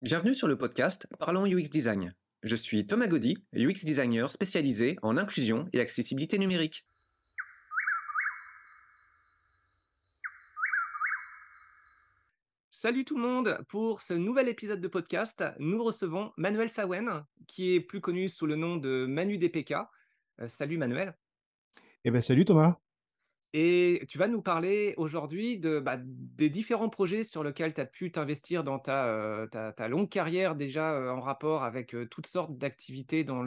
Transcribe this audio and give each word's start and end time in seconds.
Bienvenue 0.00 0.36
sur 0.36 0.46
le 0.46 0.56
podcast 0.56 1.08
Parlons 1.18 1.44
UX 1.44 1.70
Design. 1.70 2.14
Je 2.44 2.54
suis 2.54 2.86
Thomas 2.86 3.08
Gaudy, 3.08 3.36
UX 3.52 3.84
designer 3.84 4.30
spécialisé 4.30 4.96
en 5.02 5.16
inclusion 5.16 5.64
et 5.72 5.80
accessibilité 5.80 6.38
numérique. 6.38 6.86
Salut 12.70 13.04
tout 13.04 13.16
le 13.16 13.22
monde 13.22 13.58
Pour 13.68 14.00
ce 14.00 14.14
nouvel 14.14 14.46
épisode 14.46 14.80
de 14.80 14.86
podcast, 14.86 15.44
nous 15.58 15.82
recevons 15.82 16.30
Manuel 16.36 16.68
Fawen, 16.68 17.24
qui 17.48 17.74
est 17.74 17.80
plus 17.80 18.00
connu 18.00 18.28
sous 18.28 18.46
le 18.46 18.54
nom 18.54 18.76
de 18.76 19.04
Manu 19.04 19.36
DPK. 19.36 19.74
Euh, 20.40 20.46
salut 20.46 20.78
Manuel. 20.78 21.18
Eh 22.04 22.12
ben 22.12 22.22
salut 22.22 22.44
Thomas. 22.44 22.78
Et 23.54 24.04
tu 24.08 24.18
vas 24.18 24.28
nous 24.28 24.42
parler 24.42 24.94
aujourd'hui 24.98 25.58
de, 25.58 25.80
bah, 25.80 25.96
des 26.02 26.50
différents 26.50 26.90
projets 26.90 27.22
sur 27.22 27.42
lesquels 27.42 27.72
tu 27.72 27.80
as 27.80 27.86
pu 27.86 28.12
t'investir 28.12 28.62
dans 28.62 28.78
ta, 28.78 29.46
ta, 29.50 29.88
longue 29.88 30.10
carrière 30.10 30.54
déjà 30.54 31.14
en 31.14 31.20
rapport 31.20 31.64
avec 31.64 31.96
toutes 32.10 32.26
sortes 32.26 32.56
d'activités 32.58 33.24
dans 33.24 33.42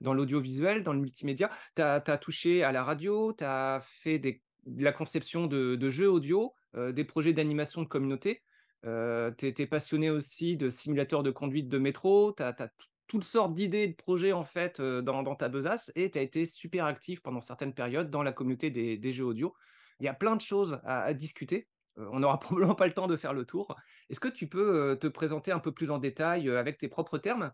dans 0.00 0.14
l'audiovisuel, 0.14 0.82
dans 0.82 0.92
le 0.92 0.98
multimédia. 0.98 1.50
Tu 1.76 1.82
as, 1.82 2.00
touché 2.18 2.64
à 2.64 2.72
la 2.72 2.82
radio, 2.82 3.32
tu 3.32 3.44
as 3.44 3.78
fait 3.82 4.18
des, 4.18 4.42
de 4.66 4.82
la 4.82 4.92
conception 4.92 5.46
de, 5.46 5.76
de 5.76 5.90
jeux 5.90 6.10
audio, 6.10 6.52
des 6.76 7.04
projets 7.04 7.32
d'animation 7.32 7.82
de 7.82 7.88
communauté. 7.88 8.42
tu 8.82 9.46
étais 9.46 9.66
passionné 9.66 10.10
aussi 10.10 10.56
de 10.56 10.68
simulateurs 10.68 11.22
de 11.22 11.30
conduite 11.30 11.68
de 11.68 11.78
métro, 11.78 12.32
tu 12.32 12.42
as, 12.42 12.68
toutes 13.12 13.24
sortes 13.24 13.52
d'idées, 13.52 13.88
de 13.88 13.94
projets 13.94 14.32
en 14.32 14.42
fait 14.42 14.80
dans, 14.80 15.34
ta 15.34 15.50
besace 15.50 15.92
et 15.94 16.10
tu 16.10 16.18
as 16.18 16.22
été 16.22 16.46
super 16.46 16.86
actif 16.86 17.20
pendant 17.20 17.42
certaines 17.42 17.74
périodes 17.74 18.08
dans 18.08 18.22
la 18.22 18.32
communauté 18.32 18.70
des, 18.70 19.12
jeux 19.12 19.26
audio. 19.26 19.54
Il 20.00 20.06
y 20.06 20.08
a 20.08 20.14
plein 20.14 20.34
de 20.34 20.40
choses 20.40 20.80
à, 20.84 21.12
discuter. 21.12 21.68
on 21.98 22.20
n'aura 22.20 22.40
probablement 22.40 22.74
pas 22.74 22.86
le 22.86 22.94
temps 22.94 23.08
de 23.08 23.18
faire 23.18 23.34
le 23.34 23.44
tour. 23.44 23.76
Est-ce 24.08 24.18
que 24.18 24.28
tu 24.28 24.48
peux 24.48 24.96
te 24.98 25.08
présenter 25.08 25.52
un 25.52 25.58
peu 25.58 25.72
plus 25.72 25.90
en 25.90 25.98
détail 25.98 26.48
avec 26.48 26.78
tes 26.78 26.88
propres 26.88 27.18
termes? 27.18 27.52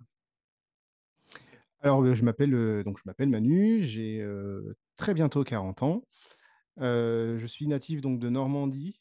Alors, 1.81 2.05
je 2.15 2.23
m'appelle 2.23 2.85
donc 2.85 2.99
je 2.99 3.03
m'appelle 3.05 3.29
Manu, 3.29 3.83
j'ai 3.83 4.25
très 4.95 5.13
bientôt 5.13 5.43
40 5.43 5.83
ans. 5.83 6.05
je 6.79 7.47
suis 7.49 7.67
natif 7.67 8.01
donc 8.01 8.21
de 8.21 8.29
Normandie, 8.29 9.01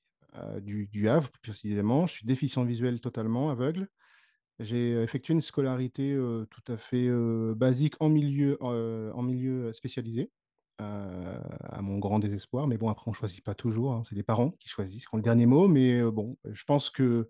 du, 0.61 0.87
du 0.87 1.07
Havre 1.07 1.29
plus 1.29 1.41
précisément. 1.41 2.07
Je 2.07 2.13
suis 2.13 2.25
déficient 2.25 2.63
visuel 2.63 2.99
totalement, 2.99 3.51
aveugle. 3.51 3.87
J'ai 4.59 5.01
effectué 5.03 5.33
une 5.33 5.41
scolarité 5.41 6.17
tout 6.49 6.71
à 6.71 6.77
fait 6.77 7.09
basique 7.55 7.95
en 7.99 8.09
milieu, 8.09 8.57
en 8.61 9.21
milieu 9.21 9.71
spécialisé, 9.73 10.31
à 10.79 11.81
mon 11.81 11.99
grand 11.99 12.19
désespoir. 12.19 12.67
Mais 12.67 12.77
bon, 12.77 12.89
après, 12.89 13.07
on 13.07 13.11
ne 13.11 13.15
choisit 13.15 13.43
pas 13.43 13.53
toujours. 13.53 13.93
Hein, 13.93 14.01
c'est 14.03 14.15
les 14.15 14.23
parents 14.23 14.51
qui 14.59 14.67
choisissent, 14.67 15.05
qui 15.05 15.13
ont 15.13 15.17
le 15.17 15.23
dernier 15.23 15.45
mot. 15.45 15.67
Mais 15.67 16.01
bon, 16.01 16.37
je 16.45 16.63
pense 16.63 16.89
que 16.89 17.29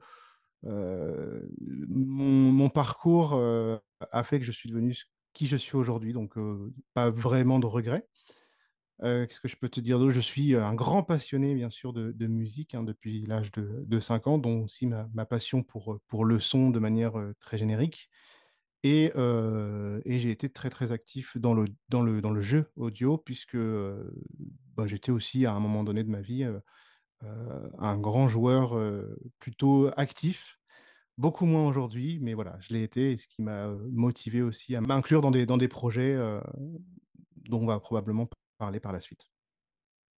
mon, 0.64 2.70
parcours 2.70 3.40
a 4.12 4.24
fait 4.24 4.40
que 4.40 4.46
je 4.46 4.52
suis 4.52 4.70
devenu 4.70 4.96
qui 5.34 5.48
je 5.48 5.58
suis 5.58 5.76
aujourd'hui. 5.76 6.14
Donc, 6.14 6.36
pas 6.94 7.10
vraiment 7.10 7.60
de 7.60 7.68
regrets. 7.68 8.08
Euh, 9.04 9.28
qu'est-ce 9.28 9.40
que 9.40 9.48
je 9.48 9.56
peux 9.58 9.70
te 9.70 9.80
dire 9.80 10.00
d'autre? 10.00 10.14
Je 10.14 10.22
suis 10.22 10.56
un 10.56 10.74
grand 10.74 11.04
passionné, 11.04 11.54
bien 11.54 11.70
sûr, 11.70 11.94
de, 11.94 12.28
musique 12.28 12.74
hein, 12.74 12.84
depuis 12.84 13.26
l'âge 13.26 13.52
de, 13.52 13.84
de, 13.86 14.00
5 14.00 14.28
ans, 14.28 14.38
dont 14.38 14.64
aussi 14.64 14.88
ma, 14.88 15.26
passion 15.26 15.64
pour, 15.64 16.26
le 16.26 16.40
son 16.40 16.70
de 16.70 16.80
manière 16.80 17.14
très 17.40 17.58
générique. 17.58 18.10
Et, 18.84 19.12
j'ai 20.06 20.32
été 20.32 20.50
très, 20.50 20.70
très 20.70 20.92
actif 20.92 21.38
dans 21.38 21.54
le, 21.54 22.42
jeu 22.42 22.72
audio, 22.76 23.18
puisque 23.18 23.58
bah, 24.76 24.88
j'étais 24.88 25.12
aussi, 25.12 25.46
à 25.46 25.54
un 25.54 25.60
moment 25.60 25.84
donné 25.84 26.04
de 26.04 26.10
ma 26.10 26.22
vie, 26.22 26.48
un 27.22 27.98
grand 27.98 28.28
joueur 28.28 28.76
plutôt 29.40 29.90
actif. 29.96 30.60
Beaucoup 31.20 31.48
moins 31.48 31.68
aujourd'hui, 31.68 32.20
mais 32.22 32.36
voilà, 32.36 32.58
je 32.60 32.74
l'ai 32.74 32.84
été, 32.84 33.18
ce 33.18 33.28
qui 33.28 33.42
m'a 33.42 33.70
motivé 33.92 34.44
aussi 34.44 34.76
à 34.76 34.82
m'inclure 34.82 35.22
dans 35.22 35.32
des 35.32 35.68
projets 35.68 36.16
dont 37.50 37.62
on 37.62 37.66
va 37.66 37.80
probablement 37.80 38.28
parler 38.58 38.80
par 38.80 38.92
la 38.92 39.00
suite. 39.00 39.32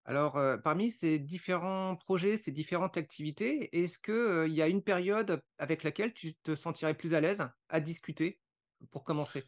Alors, 0.05 0.39
parmi 0.63 0.89
ces 0.89 1.19
différents 1.19 1.95
projets, 1.95 2.35
ces 2.35 2.51
différentes 2.51 2.97
activités, 2.97 3.69
est-ce 3.79 3.99
qu'il 3.99 4.51
y 4.53 4.61
a 4.61 4.67
une 4.67 4.81
période 4.81 5.43
avec 5.59 5.83
laquelle 5.83 6.13
tu 6.13 6.33
te 6.33 6.55
sentirais 6.55 6.95
plus 6.95 7.13
à 7.13 7.21
l'aise 7.21 7.47
à 7.69 7.79
discuter 7.79 8.41
pour 8.89 9.03
commencer? 9.03 9.43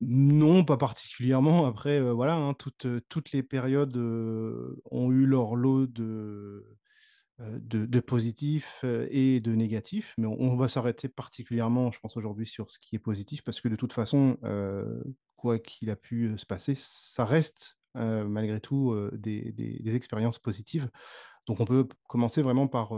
Non, 0.00 0.64
pas 0.64 0.76
particulièrement. 0.76 1.66
Après, 1.66 2.00
voilà, 2.00 2.34
hein, 2.34 2.54
toutes, 2.54 2.86
toutes 3.08 3.32
les 3.32 3.42
périodes 3.42 3.96
ont 3.96 5.10
eu 5.10 5.26
leur 5.26 5.56
lot 5.56 5.86
de, 5.86 6.78
de, 7.38 8.00
positifs 8.00 8.84
et 9.10 9.40
de 9.40 9.52
négatifs, 9.52 10.14
mais 10.16 10.26
on, 10.26 10.56
va 10.56 10.68
s'arrêter 10.68 11.08
particulièrement, 11.08 11.90
je 11.90 11.98
pense, 12.00 12.16
aujourd'hui 12.16 12.46
sur 12.46 12.70
ce 12.70 12.78
qui 12.78 12.96
est 12.96 13.00
positif, 13.00 13.42
parce 13.42 13.60
que 13.60 13.68
de 13.68 13.76
toute 13.76 13.92
façon, 13.92 14.38
quoi 15.36 15.58
qu'il 15.58 15.90
a 15.90 15.96
pu 15.96 16.38
se 16.38 16.46
passer, 16.46 16.74
ça 16.76 17.24
reste 17.24 17.79
malgré 17.94 18.60
tout 18.60 18.96
des, 19.12 19.52
des, 19.52 19.96
expériences 19.96 20.38
positives. 20.38 20.88
Donc 21.46 21.60
on 21.60 21.64
peut 21.64 21.88
commencer 22.08 22.42
vraiment 22.42 22.68
par, 22.68 22.92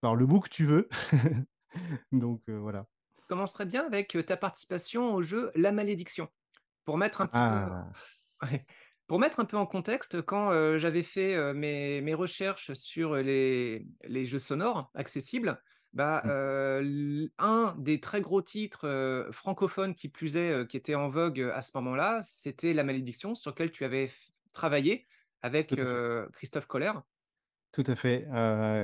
par 0.00 0.16
le 0.16 0.26
bout 0.26 0.40
que 0.40 0.48
tu 0.48 0.64
veux. 0.64 0.88
Donc 2.12 2.42
voilà. 2.48 2.86
Je 3.20 3.26
commencerai 3.26 3.64
bien 3.64 3.86
avec 3.86 4.16
ta 4.26 4.36
participation 4.36 5.14
au 5.14 5.22
jeu 5.22 5.50
La 5.54 5.72
Malédiction. 5.72 6.28
Pour 6.84 6.98
mettre 6.98 7.22
un 7.22 7.26
petit 7.26 7.38
peu... 7.38 7.40
Ah. 7.40 7.90
Pour 9.06 9.18
mettre 9.18 9.38
un 9.38 9.44
peu 9.44 9.58
en 9.58 9.66
contexte, 9.66 10.22
quand 10.22 10.78
j'avais 10.78 11.02
fait 11.02 11.52
mes, 11.52 12.00
mes, 12.00 12.14
recherches 12.14 12.72
sur 12.72 13.16
les, 13.16 13.86
les, 14.04 14.24
jeux 14.24 14.38
sonores 14.38 14.90
accessibles, 14.94 15.60
bah, 15.92 16.22
mmh. 16.24 17.28
un 17.38 17.76
des 17.78 18.00
très 18.00 18.22
gros 18.22 18.40
titres 18.40 19.28
francophones 19.30 19.94
qui 19.94 20.08
plus 20.08 20.38
est, 20.38 20.66
qui 20.68 20.78
était 20.78 20.94
en 20.94 21.10
vogue 21.10 21.40
à 21.52 21.60
ce 21.60 21.70
moment-là, 21.74 22.20
c'était 22.22 22.72
La 22.72 22.82
Malédiction, 22.82 23.34
sur 23.34 23.50
lequel 23.50 23.70
tu 23.70 23.84
avais 23.84 24.10
travaillé 24.54 25.06
avec 25.42 25.74
Christophe 26.32 26.66
Coller. 26.66 26.92
Tout 27.72 27.84
à 27.86 27.96
fait. 27.96 28.26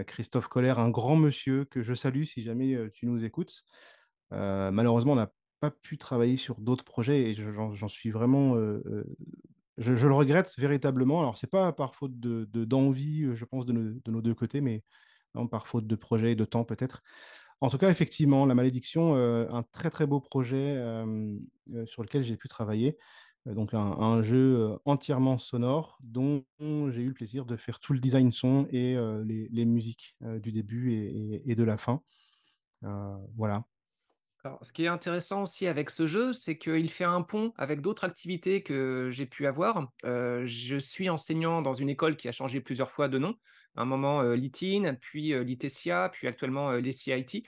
Christophe 0.06 0.48
Coller, 0.48 0.74
un 0.76 0.90
grand 0.90 1.16
monsieur 1.16 1.64
que 1.64 1.80
je 1.80 1.94
salue 1.94 2.24
si 2.24 2.42
jamais 2.42 2.76
tu 2.92 3.06
nous 3.06 3.24
écoutes. 3.24 3.64
malheureusement, 4.30 5.12
on 5.12 5.16
n'a 5.16 5.32
pas 5.60 5.70
pu 5.70 5.96
travailler 5.96 6.36
sur 6.36 6.60
d'autres 6.60 6.84
projets 6.84 7.30
et 7.30 7.34
j'en 7.34 7.88
suis 7.88 8.10
vraiment 8.10 8.56
je, 9.80 10.06
le 10.06 10.14
regrette 10.14 10.54
véritablement. 10.58 11.20
Alors, 11.20 11.36
c'est 11.36 11.50
pas 11.50 11.72
par 11.72 11.94
faute 11.94 12.18
de, 12.20 12.44
d'envie, 12.64 13.34
je 13.34 13.44
pense, 13.44 13.66
de 13.66 13.72
nos, 14.06 14.20
deux 14.20 14.34
côtés, 14.34 14.60
mais 14.60 14.84
par 15.50 15.66
faute 15.66 15.86
de 15.86 15.96
projet 15.96 16.32
et 16.32 16.36
de 16.36 16.44
temps 16.44 16.64
peut-être. 16.64 17.02
En 17.60 17.68
tout 17.68 17.78
cas, 17.78 17.90
effectivement, 17.90 18.46
La 18.46 18.54
Malédiction, 18.54 19.14
un 19.14 19.62
très 19.64 19.90
très 19.90 20.06
beau 20.06 20.20
projet 20.20 20.82
sur 21.86 22.02
lequel 22.02 22.24
j'ai 22.24 22.36
pu 22.36 22.48
travailler. 22.48 22.96
donc 23.46 23.74
un, 23.74 24.22
jeu 24.22 24.78
entièrement 24.86 25.36
sonore 25.38 25.98
dont 26.02 26.44
j'ai 26.58 27.02
eu 27.02 27.08
le 27.08 27.14
plaisir 27.14 27.44
de 27.44 27.56
faire 27.56 27.78
tout 27.78 27.92
le 27.92 28.00
design 28.00 28.32
son 28.32 28.66
et 28.70 28.96
les, 29.24 29.64
musiques 29.66 30.16
du 30.22 30.52
début 30.52 30.92
et, 31.44 31.54
de 31.54 31.64
la 31.64 31.76
fin. 31.76 32.02
voilà. 33.36 33.64
Ce 34.62 34.72
qui 34.72 34.84
est 34.84 34.88
intéressant 34.88 35.42
aussi 35.42 35.66
avec 35.66 35.90
ce 35.90 36.06
jeu, 36.06 36.32
c'est 36.32 36.56
qu'il 36.56 36.90
fait 36.90 37.04
un 37.04 37.22
pont 37.22 37.52
avec 37.56 37.80
d'autres 37.80 38.04
activités 38.04 38.62
que 38.62 39.08
j'ai 39.10 39.26
pu 39.26 39.46
avoir. 39.46 39.90
je 40.02 40.76
suis 40.78 41.10
enseignant 41.10 41.62
dans 41.62 41.74
une 41.74 41.88
école 41.88 42.16
qui 42.16 42.28
a 42.28 42.32
changé 42.32 42.60
plusieurs 42.60 42.90
fois 42.90 43.08
de 43.08 43.18
nom. 43.18 43.34
un 43.76 43.84
moment 43.84 44.22
Litine, 44.22 44.96
puis 45.00 45.32
Litesia, 45.44 46.10
puis 46.12 46.26
actuellement 46.26 46.72
l'ECIT. 46.72 47.44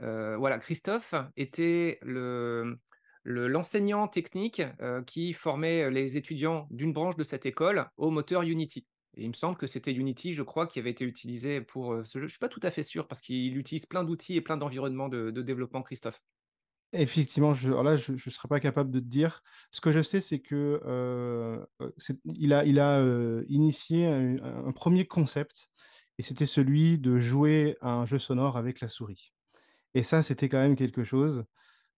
voilà, 0.00 0.58
Christophe 0.58 1.14
était 1.36 1.98
le, 2.02 2.78
l'enseignant 3.24 4.08
technique 4.08 4.62
qui 5.06 5.32
formait 5.32 5.90
les 5.90 6.16
étudiants 6.16 6.66
d'une 6.70 6.92
branche 6.92 7.16
de 7.16 7.22
cette 7.22 7.46
école 7.46 7.88
au 7.96 8.10
moteur 8.10 8.42
Unity. 8.42 8.86
Il 9.16 9.28
me 9.28 9.34
semble 9.34 9.56
que 9.56 9.66
c'était 9.66 9.92
Unity, 9.92 10.32
je 10.32 10.42
crois, 10.42 10.66
qui 10.66 10.78
avait 10.78 10.90
été 10.90 11.04
utilisé 11.04 11.60
pour 11.60 11.94
ce 12.04 12.18
jeu. 12.18 12.20
Je 12.20 12.24
ne 12.24 12.28
suis 12.28 12.38
pas 12.38 12.48
tout 12.48 12.60
à 12.62 12.70
fait 12.70 12.82
sûr 12.82 13.06
parce 13.06 13.20
qu'il 13.20 13.56
utilise 13.56 13.84
plein 13.84 14.04
d'outils 14.04 14.36
et 14.36 14.40
plein 14.40 14.56
d'environnements 14.56 15.08
de, 15.08 15.30
développement, 15.30 15.82
Christophe. 15.82 16.22
Effectivement, 16.94 17.54
je, 17.54 17.72
là, 17.72 17.96
je 17.96 18.12
ne 18.12 18.16
serais 18.16 18.48
pas 18.48 18.60
capable 18.60 18.90
de 18.90 19.00
te 19.00 19.04
dire. 19.04 19.42
Ce 19.70 19.80
que 19.80 19.92
je 19.92 20.00
sais, 20.00 20.20
c'est 20.20 20.40
que 20.40 20.80
il 22.24 22.52
a, 22.52 22.64
il 22.64 22.80
a 22.80 23.02
initié 23.48 24.06
un, 24.06 24.72
premier 24.72 25.06
concept, 25.06 25.68
et 26.18 26.22
c'était 26.22 26.46
celui 26.46 26.98
de 26.98 27.18
jouer 27.18 27.76
à 27.80 27.90
un 27.90 28.06
jeu 28.06 28.18
sonore 28.18 28.56
avec 28.56 28.80
la 28.80 28.88
souris. 28.88 29.32
Et 29.94 30.02
ça, 30.02 30.22
c'était 30.22 30.48
quand 30.48 30.58
même 30.58 30.76
quelque 30.76 31.04
chose, 31.04 31.44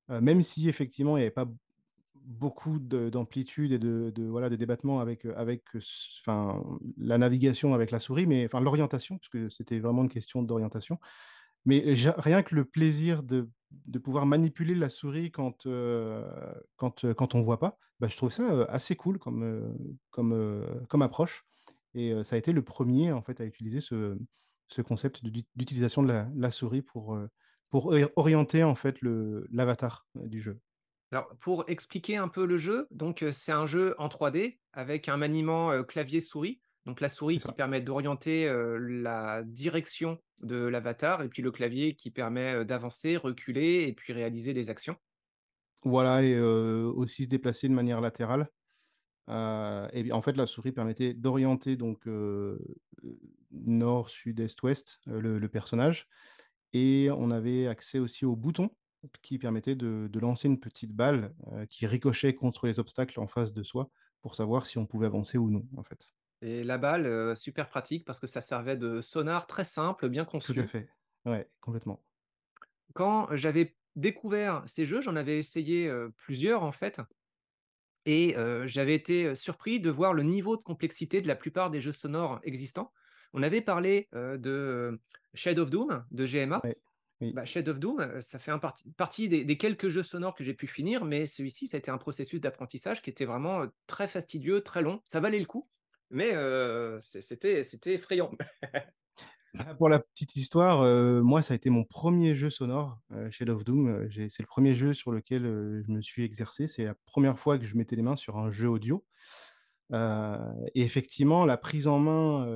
même 0.08 0.42
si 0.42 0.68
effectivement, 0.68 1.16
il 1.16 1.20
n'y 1.20 1.26
avait 1.26 1.30
pas 1.30 1.46
beaucoup 2.24 2.78
d'amplitude 2.78 3.72
et 3.72 3.78
de, 3.78 4.12
voilà, 4.28 4.48
de 4.48 4.56
débattement 4.56 5.00
avec, 5.00 5.24
avec 5.24 5.62
enfin, 6.20 6.62
la 6.96 7.18
navigation 7.18 7.74
avec 7.74 7.90
la 7.90 7.98
souris, 8.00 8.26
mais 8.26 8.46
enfin, 8.46 8.60
l'orientation, 8.60 9.18
parce 9.18 9.28
que 9.28 9.48
c'était 9.48 9.78
vraiment 9.78 10.02
une 10.02 10.10
question 10.10 10.42
d'orientation. 10.42 10.98
Mais 11.66 11.94
rien 12.18 12.42
que 12.42 12.54
le 12.54 12.64
plaisir 12.64 13.22
de, 13.22 13.48
de 13.70 13.98
pouvoir 13.98 14.26
manipuler 14.26 14.74
la 14.74 14.90
souris 14.90 15.30
quand, 15.30 15.66
quand, 16.76 17.12
quand 17.14 17.34
on 17.34 17.40
voit 17.40 17.58
pas, 17.58 17.78
bah, 18.00 18.08
je 18.08 18.16
trouve 18.16 18.32
ça 18.32 18.64
assez 18.64 18.96
cool 18.96 19.18
comme, 19.18 19.74
comme, 20.10 20.66
comme 20.88 21.02
approche. 21.02 21.44
Et 21.94 22.12
ça 22.24 22.36
a 22.36 22.38
été 22.38 22.52
le 22.52 22.62
premier 22.62 23.12
en 23.12 23.22
fait, 23.22 23.40
à 23.40 23.44
utiliser 23.44 23.80
ce, 23.80 24.18
ce 24.68 24.82
concept 24.82 25.24
d'utilisation 25.24 26.02
de 26.02 26.08
la, 26.08 26.28
la, 26.34 26.50
souris 26.50 26.82
pour, 26.82 27.16
pour 27.70 27.94
orienter 28.16 28.62
en 28.62 28.74
fait 28.74 28.96
l'avatar 29.02 30.06
du 30.14 30.40
jeu. 30.40 30.60
Alors, 31.14 31.28
pour 31.38 31.64
expliquer 31.68 32.16
un 32.16 32.26
peu 32.26 32.44
le 32.44 32.56
jeu, 32.56 32.88
donc 32.90 33.24
c'est 33.30 33.52
un 33.52 33.66
jeu 33.66 33.94
en 33.98 34.08
3D 34.08 34.58
avec 34.72 35.08
un 35.08 35.16
maniement 35.16 35.84
clavier-souris. 35.84 36.60
Donc 36.86 37.00
la 37.00 37.08
souris 37.08 37.38
qui 37.38 37.52
permet 37.52 37.80
d'orienter 37.80 38.52
la 38.80 39.44
direction 39.44 40.18
de 40.40 40.56
l'avatar 40.56 41.22
et 41.22 41.28
puis 41.28 41.40
le 41.40 41.52
clavier 41.52 41.94
qui 41.94 42.10
permet 42.10 42.64
d'avancer, 42.64 43.16
reculer 43.16 43.84
et 43.86 43.92
puis 43.92 44.12
réaliser 44.12 44.54
des 44.54 44.70
actions. 44.70 44.96
Voilà 45.84 46.24
et 46.24 46.36
aussi 46.40 47.22
se 47.22 47.28
déplacer 47.28 47.68
de 47.68 47.74
manière 47.74 48.00
latérale. 48.00 48.48
Et 49.28 50.02
bien 50.02 50.16
en 50.16 50.20
fait 50.20 50.36
la 50.36 50.46
souris 50.46 50.72
permettait 50.72 51.14
d'orienter 51.14 51.76
donc 51.76 52.08
nord, 53.52 54.10
sud, 54.10 54.40
est, 54.40 54.62
ouest, 54.64 54.98
le 55.06 55.38
le 55.38 55.48
personnage 55.48 56.08
et 56.72 57.08
on 57.16 57.30
avait 57.30 57.68
accès 57.68 58.00
aussi 58.00 58.24
aux 58.24 58.34
boutons 58.34 58.72
qui 59.22 59.38
permettaient 59.38 59.74
de 59.76 60.08
de 60.10 60.18
lancer 60.20 60.48
une 60.48 60.60
petite 60.60 60.92
balle, 60.92 61.34
heu, 61.52 61.66
qui 61.66 61.86
ricochait 61.86 62.34
contre 62.34 62.66
les 62.66 62.78
obstacles 62.78 63.20
en 63.20 63.26
face 63.28 63.52
de 63.52 63.62
soi 63.62 63.90
pour 64.22 64.34
savoir 64.34 64.66
si 64.66 64.78
on 64.78 64.86
pouvait 64.86 65.06
avancer 65.06 65.38
ou 65.38 65.50
non, 65.50 65.66
en 65.76 65.82
fait. 65.84 66.10
Et 66.42 66.62
la 66.62 66.78
balle, 66.78 67.06
heu, 67.06 67.34
super 67.34 67.68
pratique 67.68 68.04
parce 68.04 68.20
que 68.20 68.28
ça 68.28 68.40
servait 68.40 68.76
de 68.76 69.00
sonar 69.00 69.48
très 69.48 69.64
simple, 69.64 70.08
bien 70.08 70.24
Tout 70.42 70.54
à 70.56 70.64
conçu. 70.64 70.68
fait. 70.68 70.88
Ouais, 71.24 71.50
complètement. 71.60 72.04
Quand 72.94 73.28
j'avais 73.34 73.76
découvert 73.96 74.62
ces 74.66 74.84
jeux, 74.86 75.00
j'en 75.00 75.16
avais 75.16 75.38
essayé, 75.38 75.86
heu, 75.88 76.12
plusieurs 76.16 76.62
en 76.62 76.72
fait 76.72 77.00
et 78.06 78.34
j'avais 78.66 78.94
été 78.94 79.34
surpris 79.34 79.80
de 79.80 79.90
voir 79.90 80.12
le 80.12 80.22
niveau 80.22 80.56
de 80.56 80.62
complexité 80.62 81.20
de 81.22 81.28
la 81.28 81.36
plupart 81.36 81.70
des 81.70 81.80
jeux 81.80 81.92
sonores 81.92 82.40
existants. 82.42 82.92
On 83.32 83.42
avait 83.42 83.62
parlé, 83.62 84.08
de 84.12 85.00
Shade 85.34 85.58
of 85.58 85.70
Doom 85.70 86.04
de 86.10 86.26
GMA. 86.26 86.64
Ouais, 86.64 86.74
oui. 87.20 87.34
Bah, 87.34 87.44
Shade 87.44 87.68
of 87.68 87.80
Doom, 87.80 88.20
ça 88.20 88.38
fait 88.38 88.50
un 88.52 88.58
partie 88.60 88.90
partie 88.92 89.28
des 89.28 89.44
des 89.44 89.58
quelques 89.58 89.88
jeux 89.88 90.02
sonores 90.04 90.34
que 90.34 90.44
j'ai 90.44 90.54
pu 90.54 90.68
finir, 90.68 91.04
mais 91.04 91.26
celui-ci, 91.26 91.66
ça 91.66 91.76
a 91.76 91.78
été 91.78 91.90
un 91.90 91.98
processus 91.98 92.40
d'apprentissage 92.40 93.02
qui 93.02 93.10
était 93.10 93.24
vraiment, 93.24 93.66
très 93.88 94.06
fastidieux, 94.08 94.60
très 94.62 94.82
long. 94.82 95.00
Ça 95.10 95.20
valait 95.20 95.40
le 95.40 95.46
coup, 95.46 95.68
mais 96.10 96.32
c'était 97.00 97.64
effrayant. 97.94 98.30
Bah, 99.54 99.74
pour 99.78 99.88
la 99.88 100.00
petite 100.00 100.34
histoire, 100.36 100.82
moi, 101.22 101.40
ça 101.42 101.54
a 101.54 101.56
été 101.56 101.70
mon 101.70 101.84
1er 101.84 102.34
jeu 102.34 102.50
sonore, 102.50 102.98
heu, 103.12 103.30
Shade 103.30 103.50
of 103.50 103.64
Doom, 103.64 104.08
c'est 104.10 104.40
le 104.42 104.46
1er 104.46 104.74
jeu 104.74 104.94
sur 104.94 105.12
lequel, 105.12 105.42
je 105.44 105.92
me 105.92 106.00
suis 106.00 106.24
exercé. 106.24 106.66
C'est 106.66 106.84
la 106.84 106.94
1re 107.06 107.38
fois 107.38 107.58
que 107.58 107.64
je 107.64 107.76
mettais 107.76 107.94
les 107.96 108.02
mains 108.02 108.16
sur 108.16 108.36
un 108.36 108.50
jeu 108.50 108.68
audio. 108.68 109.04
Et 109.92 110.82
effectivement, 110.82 111.44
la 111.46 111.56
prise 111.56 111.86
en 111.88 111.98
main, 112.00 112.48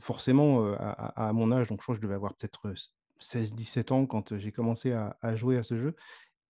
forcément, 0.00 0.64
à 0.74 1.32
mon 1.32 1.52
âge, 1.52 1.68
donc 1.68 1.80
je 1.80 1.84
crois 1.84 1.94
que 1.94 2.00
je 2.00 2.02
devais 2.02 2.16
avoir 2.16 2.34
peut-être, 2.36 2.72
16-17 3.20 3.92
ans 3.92 4.06
quand, 4.06 4.36
j'ai 4.38 4.52
commencé 4.52 4.92
à 4.92 5.36
jouer 5.36 5.56
à 5.56 5.62
ce 5.62 5.76
jeu 5.76 5.94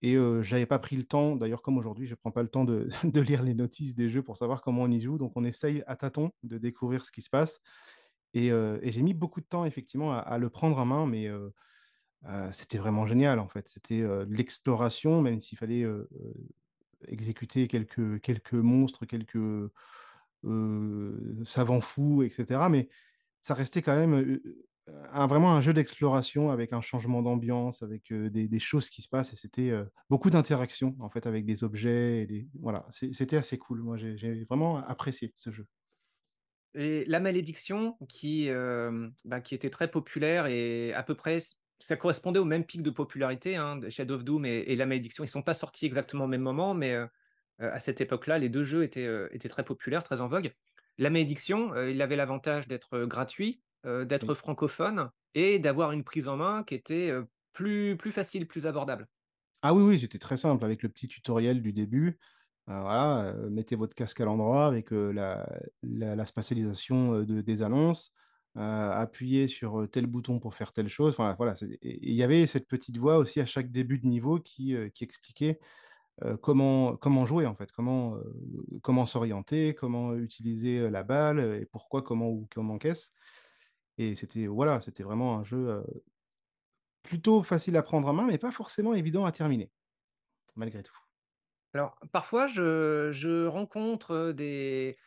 et 0.01 0.15
heu, 0.15 0.41
j'avais 0.41 0.65
pas 0.65 0.79
pris 0.79 0.95
le 0.95 1.03
temps, 1.03 1.35
d'ailleurs 1.35 1.61
comme 1.61 1.77
aujourd'hui, 1.77 2.07
je 2.07 2.15
prends 2.15 2.31
pas 2.31 2.41
le 2.41 2.49
temps 2.49 2.65
de 2.65 3.21
lire 3.21 3.43
les 3.43 3.53
notices 3.53 3.93
des 3.95 4.09
jeux 4.09 4.23
pour 4.23 4.37
savoir 4.37 4.61
comment 4.61 4.83
on 4.83 4.91
y 4.91 4.99
joue. 4.99 5.17
Donc 5.17 5.33
on 5.35 5.43
essaye 5.43 5.83
à 5.87 5.95
tâtons 5.95 6.31
de 6.43 6.57
découvrir 6.57 7.05
ce 7.05 7.11
qui 7.11 7.21
se 7.21 7.29
passe 7.29 7.59
et 8.33 8.51
j'ai 8.83 9.01
mis 9.01 9.13
beaucoup 9.13 9.41
de 9.41 9.45
temps 9.45 9.65
effectivement 9.65 10.13
à 10.13 10.37
le 10.37 10.49
prendre 10.49 10.77
en 10.77 10.85
main, 10.85 11.05
mais 11.05 11.29
c'était 12.53 12.77
vraiment 12.77 13.05
génial, 13.05 13.39
en 13.39 13.47
fait. 13.49 13.67
C'était, 13.67 14.03
l'exploration, 14.29 15.21
même 15.21 15.41
s'il 15.41 15.57
fallait, 15.57 15.85
exécuter 17.07 17.67
quelques 17.67 18.21
quelques 18.21 18.53
monstres, 18.53 19.05
quelques, 19.05 19.71
savants 21.45 21.81
fous 21.81 22.23
et 22.23 22.29
cetera, 22.29 22.69
mais 22.69 22.87
ça 23.41 23.53
restait 23.53 23.81
quand 23.81 23.95
même, 23.95 24.39
un 25.13 25.27
vraiment 25.27 25.53
un 25.53 25.61
jeu 25.61 25.73
d'exploration 25.73 26.49
avec 26.49 26.73
un 26.73 26.81
changement 26.81 27.21
d'ambiance, 27.21 27.83
avec, 27.83 28.11
des 28.11 28.59
choses 28.59 28.89
qui 28.89 29.01
se 29.01 29.09
passent 29.09 29.33
et 29.33 29.35
c'était, 29.35 29.71
beaucoup 30.09 30.29
d'interactions, 30.29 30.95
en 30.99 31.09
fait, 31.09 31.27
avec 31.27 31.45
des 31.45 31.63
objets 31.63 32.27
voilà, 32.59 32.85
c'était 32.89 33.37
assez 33.37 33.57
cool. 33.57 33.81
Moi, 33.81 33.97
j'ai 33.97 34.45
vraiment 34.45 34.77
apprécié 34.77 35.33
ce 35.35 35.51
jeu. 35.51 35.65
Et 36.73 37.03
La 37.05 37.19
Malédiction 37.19 37.97
qui, 38.07 38.49
bah, 39.25 39.41
qui 39.41 39.55
était 39.55 39.69
très 39.69 39.89
populaire 39.89 40.47
et 40.47 40.93
à 40.93 41.03
peu 41.03 41.15
près 41.15 41.37
ça 41.79 41.97
correspondait 41.97 42.39
au 42.39 42.45
même 42.45 42.63
pic 42.63 42.83
de 42.83 42.91
popularité, 42.91 43.55
hein, 43.55 43.79
Shadow 43.89 44.15
of 44.15 44.23
Doom 44.23 44.45
et 44.45 44.59
et 44.67 44.75
La 44.75 44.85
Malédiction. 44.85 45.23
Ils 45.23 45.27
sont 45.27 45.41
pas 45.41 45.55
sortis 45.55 45.85
exactement 45.85 46.25
au 46.25 46.27
même 46.27 46.41
moment, 46.41 46.73
mais 46.73 46.95
à 47.59 47.79
cette 47.79 48.01
époque-là, 48.01 48.39
les 48.39 48.49
2 48.49 48.63
jeux 48.63 48.83
étaient, 48.83 49.09
étaient 49.31 49.49
très 49.49 49.63
populaires, 49.63 50.03
très 50.03 50.21
en 50.21 50.27
vogue. 50.27 50.53
La 50.97 51.09
Malédiction, 51.09 51.75
il 51.87 52.01
avait 52.01 52.15
l'avantage 52.15 52.67
d'être 52.67 53.05
gratuit, 53.05 53.61
heu, 53.85 54.05
d'être 54.05 54.33
Oui. 54.33 54.35
francophone 54.35 55.09
et 55.33 55.59
d'avoir 55.59 55.91
une 55.91 56.03
prise 56.03 56.27
en 56.27 56.37
main 56.37 56.63
qui 56.63 56.75
était, 56.75 57.11
plus 57.53 57.97
plus 57.97 58.11
facile, 58.11 58.47
plus 58.47 58.67
abordable. 58.67 59.07
Ah 59.63 59.73
oui, 59.75 59.83
oui, 59.83 59.99
c'était 59.99 60.17
très 60.17 60.37
simple 60.37 60.65
avec 60.65 60.81
le 60.81 60.89
petit 60.89 61.07
tutoriel 61.07 61.61
du 61.61 61.71
début. 61.71 62.19
Voilà, 62.67 63.33
mettez 63.49 63.75
votre 63.75 63.93
casque 63.95 64.19
à 64.21 64.25
l'endroit 64.25 64.65
avec, 64.65 64.91
la 64.91 65.47
la 65.83 66.15
la 66.15 66.25
spatialisation, 66.25 67.21
de 67.23 67.41
des 67.41 67.61
annonces, 67.61 68.11
appuyez 68.55 69.47
sur, 69.47 69.87
tel 69.91 70.07
bouton 70.07 70.39
pour 70.39 70.55
faire 70.55 70.71
telle 70.73 70.87
chose. 70.89 71.11
Enfin 71.11 71.35
voilà, 71.37 71.53
il 71.81 72.13
y 72.13 72.23
avait 72.23 72.47
cette 72.47 72.67
petite 72.67 72.97
voix 72.97 73.17
aussi 73.17 73.39
à 73.41 73.45
chaque 73.45 73.71
début 73.71 73.99
de 73.99 74.07
niveau 74.07 74.39
qui, 74.39 74.75
qui 74.95 75.03
expliquait, 75.03 75.59
comment 76.41 76.97
comment 76.97 77.25
jouer 77.25 77.45
en 77.47 77.55
fait, 77.55 77.71
comment, 77.71 78.17
comment 78.83 79.05
s'orienter, 79.05 79.75
comment 79.75 80.15
utiliser, 80.15 80.89
la 80.89 81.03
balle, 81.03 81.39
et 81.61 81.65
pourquoi, 81.65 82.03
comment 82.03 82.29
ou 82.29 82.47
comment 82.53 82.77
qu'est-ce 82.79 83.09
et 83.97 84.15
c'était 84.15 84.47
voilà, 84.47 84.81
c'était 84.81 85.03
vraiment 85.03 85.37
un 85.37 85.43
jeu, 85.43 85.83
plutôt 87.03 87.43
facile 87.43 87.77
à 87.77 87.83
prendre 87.83 88.07
en 88.07 88.13
main, 88.13 88.25
mais 88.25 88.37
pas 88.37 88.51
forcément 88.51 88.93
évident 88.93 89.25
à 89.25 89.31
terminer, 89.31 89.71
malgré 90.55 90.83
tout. 90.83 90.97
Alors, 91.73 91.97
parfois, 92.11 92.47
je 92.47 93.09
je 93.11 93.45
rencontre, 93.45 94.33
des, 94.33 94.97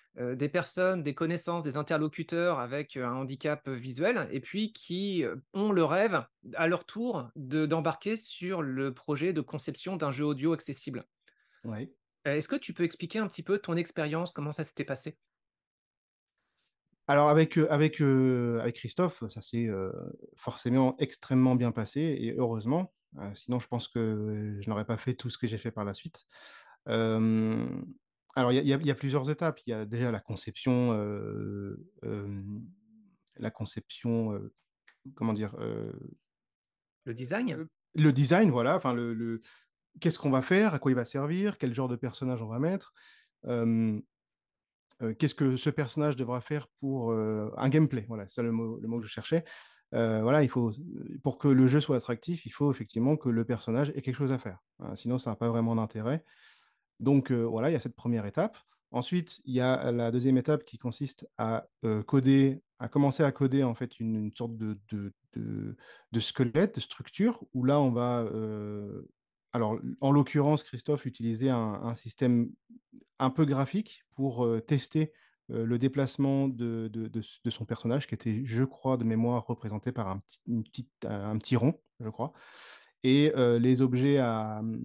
personnes, 0.50 1.02
des 1.02 1.14
connaissances, 1.14 1.62
des 1.62 1.76
interlocuteurs 1.76 2.58
avec, 2.58 2.96
un 2.96 3.12
handicap, 3.12 3.68
visuel 3.68 4.28
et 4.30 4.40
puis 4.40 4.72
qui, 4.72 5.24
ont 5.52 5.72
le 5.72 5.84
rêve, 5.84 6.24
à 6.54 6.66
leur 6.66 6.86
tour, 6.86 7.28
de 7.36 7.66
d'embarquer 7.66 8.16
sur 8.16 8.62
le 8.62 8.94
projet 8.94 9.32
de 9.32 9.40
conception 9.40 9.96
d'un 9.96 10.10
jeu 10.10 10.24
audio 10.24 10.52
accessible. 10.52 11.06
Oui. 11.64 11.92
Est-ce 12.24 12.48
que 12.48 12.56
tu 12.56 12.72
peux 12.72 12.84
expliquer 12.84 13.18
un 13.18 13.28
petit 13.28 13.42
peu 13.42 13.58
ton 13.58 13.76
expérience, 13.76 14.32
comment 14.32 14.52
ça 14.52 14.62
s'était 14.62 14.84
passé? 14.84 15.18
Alors 17.06 17.28
avec, 17.28 17.58
avec, 17.58 18.00
avec 18.00 18.76
Christophe, 18.76 19.24
ça 19.28 19.42
s'est, 19.42 19.68
forcément 20.36 20.96
extrêmement 20.98 21.54
bien 21.54 21.72
passé 21.72 22.00
et 22.20 22.34
heureusement, 22.36 22.94
heu, 23.18 23.34
sinon 23.34 23.58
je 23.58 23.68
pense 23.68 23.88
que 23.88 24.56
je 24.60 24.68
n'aurais 24.70 24.86
pas 24.86 24.96
fait 24.96 25.14
tout 25.14 25.28
ce 25.30 25.38
que 25.38 25.46
j'ai 25.46 25.58
fait 25.58 25.70
par 25.70 25.84
la 25.84 25.94
suite. 25.94 26.24
Alors 28.36 28.52
il 28.52 28.56
y 28.66 28.72
a 28.72 28.76
y 28.76 28.88
y 28.88 28.94
plusieurs 28.94 29.30
étapes. 29.30 29.60
Il 29.66 29.70
y 29.70 29.74
a 29.74 29.86
déjà 29.86 30.10
la 30.10 30.20
conception, 30.20 30.92
la 33.36 33.50
conception, 33.50 34.40
comment 35.14 35.32
dire? 35.34 35.56
Le 37.06 37.14
design? 37.14 37.68
le 37.94 38.12
design, 38.12 38.50
voilà, 38.50 38.76
enfin 38.76 38.92
le 38.92 39.14
le 39.14 39.40
qu'est-ce 40.00 40.18
qu'on 40.18 40.30
va 40.30 40.42
faire? 40.42 40.74
À 40.74 40.78
quoi 40.78 40.90
il 40.92 40.94
va 40.96 41.04
servir? 41.04 41.58
Quel 41.58 41.74
genre 41.74 41.88
de 41.88 41.96
personnage 41.96 42.42
on 42.42 42.48
va 42.48 42.58
mettre? 42.58 42.94
Qu'est-ce 45.18 45.34
que 45.34 45.56
ce 45.56 45.70
personnage 45.70 46.16
devra 46.16 46.40
faire 46.40 46.68
pour, 46.78 47.12
un 47.12 47.68
gameplay, 47.68 48.04
voilà, 48.08 48.26
c'est 48.26 48.34
ça 48.34 48.42
le 48.42 48.52
mot 48.52 48.78
le 48.78 48.88
mot 48.88 48.98
que 48.98 49.06
je 49.06 49.10
cherchais. 49.10 49.44
Voilà, 49.92 50.42
il 50.42 50.48
faut 50.48 50.72
pour 51.22 51.38
que 51.38 51.48
le 51.48 51.66
jeu 51.66 51.80
soit 51.80 51.96
attractif, 51.96 52.46
il 52.46 52.50
faut 52.50 52.70
effectivement 52.70 53.16
que 53.16 53.28
le 53.28 53.44
personnage 53.44 53.90
ait 53.90 54.02
quelque 54.02 54.16
chose 54.16 54.32
à 54.32 54.38
faire, 54.38 54.58
hein, 54.80 54.94
sinon 54.96 55.18
ça 55.18 55.30
a 55.32 55.36
pas 55.36 55.48
vraiment 55.48 55.76
d'intérêt. 55.76 56.24
Donc 57.00 57.30
voilà, 57.32 57.70
il 57.70 57.72
y 57.72 57.76
a 57.76 57.80
cette 57.80 57.96
1re 57.96 58.26
étape. 58.26 58.56
Ensuite, 58.90 59.40
il 59.44 59.54
y 59.54 59.60
a 59.60 59.90
la 59.90 60.12
2e 60.12 60.38
étape 60.38 60.64
qui 60.64 60.78
consiste 60.78 61.28
à, 61.36 61.66
coder, 62.06 62.62
à 62.78 62.88
commencer 62.88 63.24
à 63.24 63.32
coder 63.32 63.64
en 63.64 63.74
fait 63.74 63.98
une 63.98 64.30
sorte 64.36 64.56
de 64.56 64.78
de 64.88 65.12
de 65.34 65.76
de 66.12 66.20
squelette, 66.20 66.76
de 66.76 66.80
structure 66.80 67.44
où 67.54 67.64
là 67.64 67.80
on 67.80 67.90
va, 67.90 68.24
alors 69.54 69.78
en 70.02 70.12
l'occurrence, 70.12 70.64
Christophe 70.64 71.06
utilisait 71.06 71.50
un 71.50 71.94
système 71.94 72.50
un 73.20 73.30
peu 73.30 73.44
graphique 73.46 74.04
pour, 74.12 74.44
heu, 74.46 74.60
tester, 74.62 75.12
heu, 75.50 75.64
le 75.64 75.78
déplacement 75.78 76.48
de 76.48 77.50
son 77.50 77.64
personnage 77.66 78.06
qui 78.08 78.14
était, 78.14 78.42
je 78.44 78.64
crois 78.64 78.96
de 78.98 79.04
mémoire, 79.04 79.46
représenté 79.46 79.92
par 79.92 80.08
un 80.08 80.20
petit 81.38 81.56
rond, 81.56 81.80
je 82.00 82.08
crois 82.10 82.32
et 83.04 83.32
heu, 83.36 83.58
les 83.58 83.82
objets 83.82 84.18
mmh, 84.20 84.78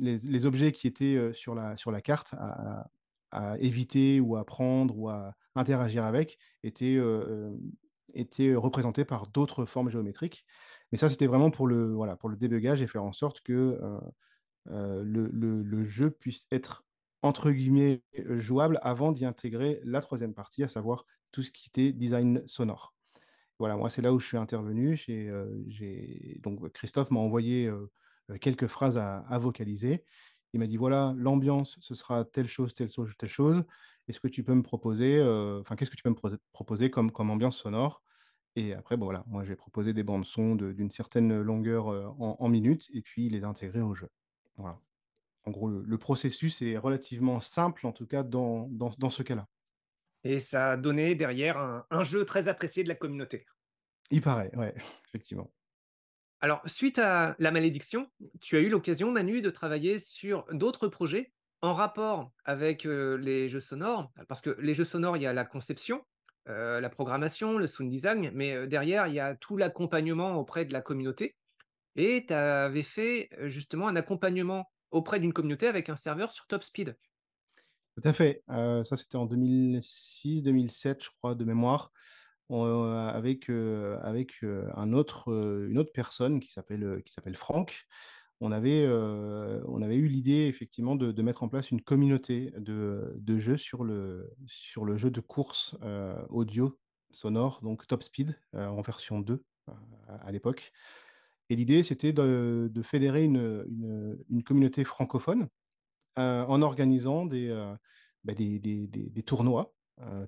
les 0.00 0.46
objets 0.46 0.72
qui 0.72 0.86
étaient, 0.88 1.32
sur 1.34 1.54
la 1.56 2.02
carte 2.02 2.34
à 2.38 2.88
à 3.32 3.58
éviter 3.58 4.20
ou 4.20 4.36
à 4.36 4.46
prendre 4.46 4.96
ou 4.98 5.08
à 5.10 5.34
interagir 5.56 6.04
avec 6.04 6.38
étaient, 6.62 6.96
étaient 8.14 8.54
représentés 8.54 9.04
par 9.04 9.26
d'autres 9.26 9.64
formes 9.64 9.90
géométriques. 9.90 10.46
Mais 10.92 10.98
ça, 10.98 11.08
c'était 11.08 11.26
vraiment 11.26 11.50
pour 11.50 11.66
le 11.66 11.92
voilà, 11.94 12.16
pour 12.16 12.28
le 12.28 12.36
débugage 12.36 12.82
et 12.82 12.86
faire 12.86 13.04
en 13.04 13.12
sorte 13.12 13.40
que, 13.42 13.52
heu 13.82 14.00
heu, 14.70 15.02
le 15.04 15.28
le 15.62 15.82
jeu 15.84 16.10
puisse 16.10 16.46
être 16.52 16.84
entre 17.22 17.50
guillemets, 17.52 18.04
«jouable» 18.38 18.78
avant 18.82 19.12
d'y 19.12 19.24
intégrer 19.26 19.80
la 19.84 20.00
3e 20.02 20.34
partie, 20.34 20.64
à 20.64 20.68
savoir 20.68 21.06
tout 21.32 21.42
ce 21.42 21.50
qui 21.52 21.68
était 21.70 21.92
design 21.92 22.42
sonore 22.46 22.94
Voilà, 23.58 23.76
moi, 23.76 23.90
c'est 23.90 24.02
là 24.02 24.12
où 24.14 24.20
je 24.20 24.26
suis 24.26 24.36
intervenu. 24.38 24.96
J'ai, 24.96 26.38
donc 26.42 26.70
Christophe 26.72 27.10
m'a 27.10 27.20
envoyé, 27.20 27.70
quelques 28.40 28.66
phrases 28.68 28.98
à 28.98 29.38
vocaliser. 29.38 30.04
Il 30.52 30.60
m'a 30.60 30.66
dit: 30.66 30.76
«Voilà, 30.78 31.14
l'ambiance, 31.16 31.78
ce 31.80 31.94
sera 31.94 32.24
telle 32.24 32.48
chose, 32.48 32.74
telle 32.74 32.90
chose, 32.90 33.14
telle 33.18 33.28
chose. 33.30 33.64
Est-ce 34.08 34.20
que 34.20 34.28
tu 34.28 34.44
peux 34.44 34.54
me 34.54 34.62
proposer, 34.62 35.22
enfin, 35.60 35.76
qu'est-ce 35.76 35.90
que 35.90 35.96
tu 35.96 36.02
peux 36.02 36.10
me 36.10 36.38
proposer 36.52 36.90
comme 36.90 37.10
comme 37.12 37.30
ambiance 37.30 37.56
sonore?» 37.58 38.02
Et 38.56 38.72
après, 38.72 38.96
bon, 38.96 39.04
voilà, 39.04 39.22
moi, 39.26 39.44
j'ai 39.44 39.54
proposé 39.54 39.92
des 39.92 40.02
bandes 40.02 40.24
son 40.24 40.56
d'une 40.56 40.90
certaine 40.90 41.40
longueur, 41.40 41.86
en 41.86 42.36
en 42.38 42.48
minutes 42.48 42.88
et 42.92 43.02
puis 43.02 43.28
les 43.28 43.44
intégrer 43.44 43.82
au 43.82 43.94
jeu. 43.94 44.08
Voilà. 44.56 44.80
En 45.44 45.50
gros, 45.50 45.68
le 45.68 45.82
le 45.82 45.98
processus 45.98 46.62
est 46.62 46.78
relativement 46.78 47.40
simple, 47.40 47.86
en 47.86 47.92
tout 47.92 48.06
cas 48.06 48.22
dans 48.22 48.68
dans 48.70 48.92
dans 48.98 49.10
ce 49.10 49.22
cas-là. 49.22 49.46
Et 50.24 50.40
ça 50.40 50.72
a 50.72 50.76
donné 50.76 51.14
derrière 51.14 51.58
un 51.58 51.86
un 51.90 52.02
jeu 52.02 52.24
très 52.24 52.48
apprécié 52.48 52.82
de 52.82 52.88
la 52.88 52.94
communauté. 52.94 53.46
Il 54.10 54.22
paraît, 54.22 54.50
ouais, 54.56 54.74
effectivement. 55.08 55.52
Alors, 56.40 56.60
suite 56.66 56.98
à 56.98 57.34
La 57.38 57.50
Malédiction, 57.50 58.10
tu 58.40 58.56
as 58.56 58.60
eu 58.60 58.68
l'occasion, 58.68 59.10
Manu, 59.10 59.40
de 59.40 59.50
travailler 59.50 59.98
sur 59.98 60.44
d'autres 60.52 60.88
projets 60.88 61.32
en 61.62 61.72
rapport 61.72 62.30
avec, 62.44 62.84
les 62.84 63.48
jeux 63.48 63.60
sonores? 63.60 64.12
Parce 64.28 64.40
que 64.40 64.50
les 64.60 64.74
jeux 64.74 64.84
sonores, 64.84 65.16
il 65.16 65.22
y 65.22 65.26
a 65.26 65.32
la 65.32 65.44
conception, 65.44 66.04
heu, 66.48 66.80
la 66.80 66.90
programmation, 66.90 67.58
le 67.58 67.66
sound 67.66 67.90
design, 67.90 68.30
mais, 68.34 68.54
heu, 68.54 68.66
derrière, 68.66 69.06
il 69.08 69.14
y 69.14 69.20
a 69.20 69.34
tout 69.36 69.56
l'accompagnement 69.56 70.36
auprès 70.36 70.64
de 70.64 70.72
la 70.72 70.82
communauté 70.82 71.36
et 71.96 72.26
tu 72.28 72.34
avais 72.34 72.82
fait, 72.84 73.30
heu, 73.40 73.48
justement 73.48 73.88
un 73.88 73.96
accompagnement 73.96 74.70
auprès 74.92 75.20
d'une 75.20 75.32
communauté 75.34 75.68
avec 75.68 75.88
un 75.90 75.96
serveur 75.96 76.32
sur 76.32 76.46
Top 76.48 76.64
Speed. 76.64 76.96
Tout 77.96 78.06
à 78.06 78.12
fait, 78.12 78.42
ça 78.48 78.96
c'était 78.98 79.16
en 79.16 79.24
2006-2007 79.24 81.02
je 81.02 81.08
crois 81.18 81.34
de 81.34 81.44
mémoire. 81.44 81.92
Avec, 82.50 83.48
une 84.42 84.94
autre 84.94 85.92
personne 85.94 86.40
qui 86.40 86.50
s'appelle, 86.52 86.84
heu, 86.84 87.00
qui 87.00 87.12
s'appelle 87.12 87.36
Franck. 87.36 87.86
On 88.40 88.52
avait, 88.52 88.84
heu, 88.84 89.62
on 89.66 89.80
avait 89.80 89.96
eu 89.96 90.08
l'idée 90.08 90.46
effectivement 90.46 90.94
de 90.96 91.22
mettre 91.22 91.42
en 91.42 91.48
place 91.48 91.70
une 91.70 91.80
communauté 91.80 92.52
de 92.58 93.14
de 93.16 93.38
jeux 93.38 93.56
sur 93.56 93.82
le 93.84 94.30
sur 94.46 94.84
le 94.84 94.96
jeu 94.98 95.10
de 95.10 95.20
course, 95.20 95.74
heu, 95.82 96.14
audio 96.28 96.78
sonore, 97.12 97.60
donc 97.62 97.86
Top 97.86 98.02
Speed, 98.02 98.38
heu, 98.54 98.60
en 98.66 98.82
version 98.82 99.20
2, 99.20 99.44
heu, 99.70 99.72
à 100.08 100.32
l'époque 100.32 100.72
et 101.50 101.56
l'idée 101.56 101.82
c'était 101.82 102.12
de 102.12 102.70
de 102.72 102.82
fédérer 102.82 103.24
une, 103.24 103.64
une, 104.30 104.42
communauté 104.44 104.84
francophone 104.84 105.48
en 106.16 106.62
organisant 106.62 107.26
bah, 108.24 108.34
des 108.34 108.58
des 108.60 108.86
des 108.88 109.22
tournois, 109.22 109.74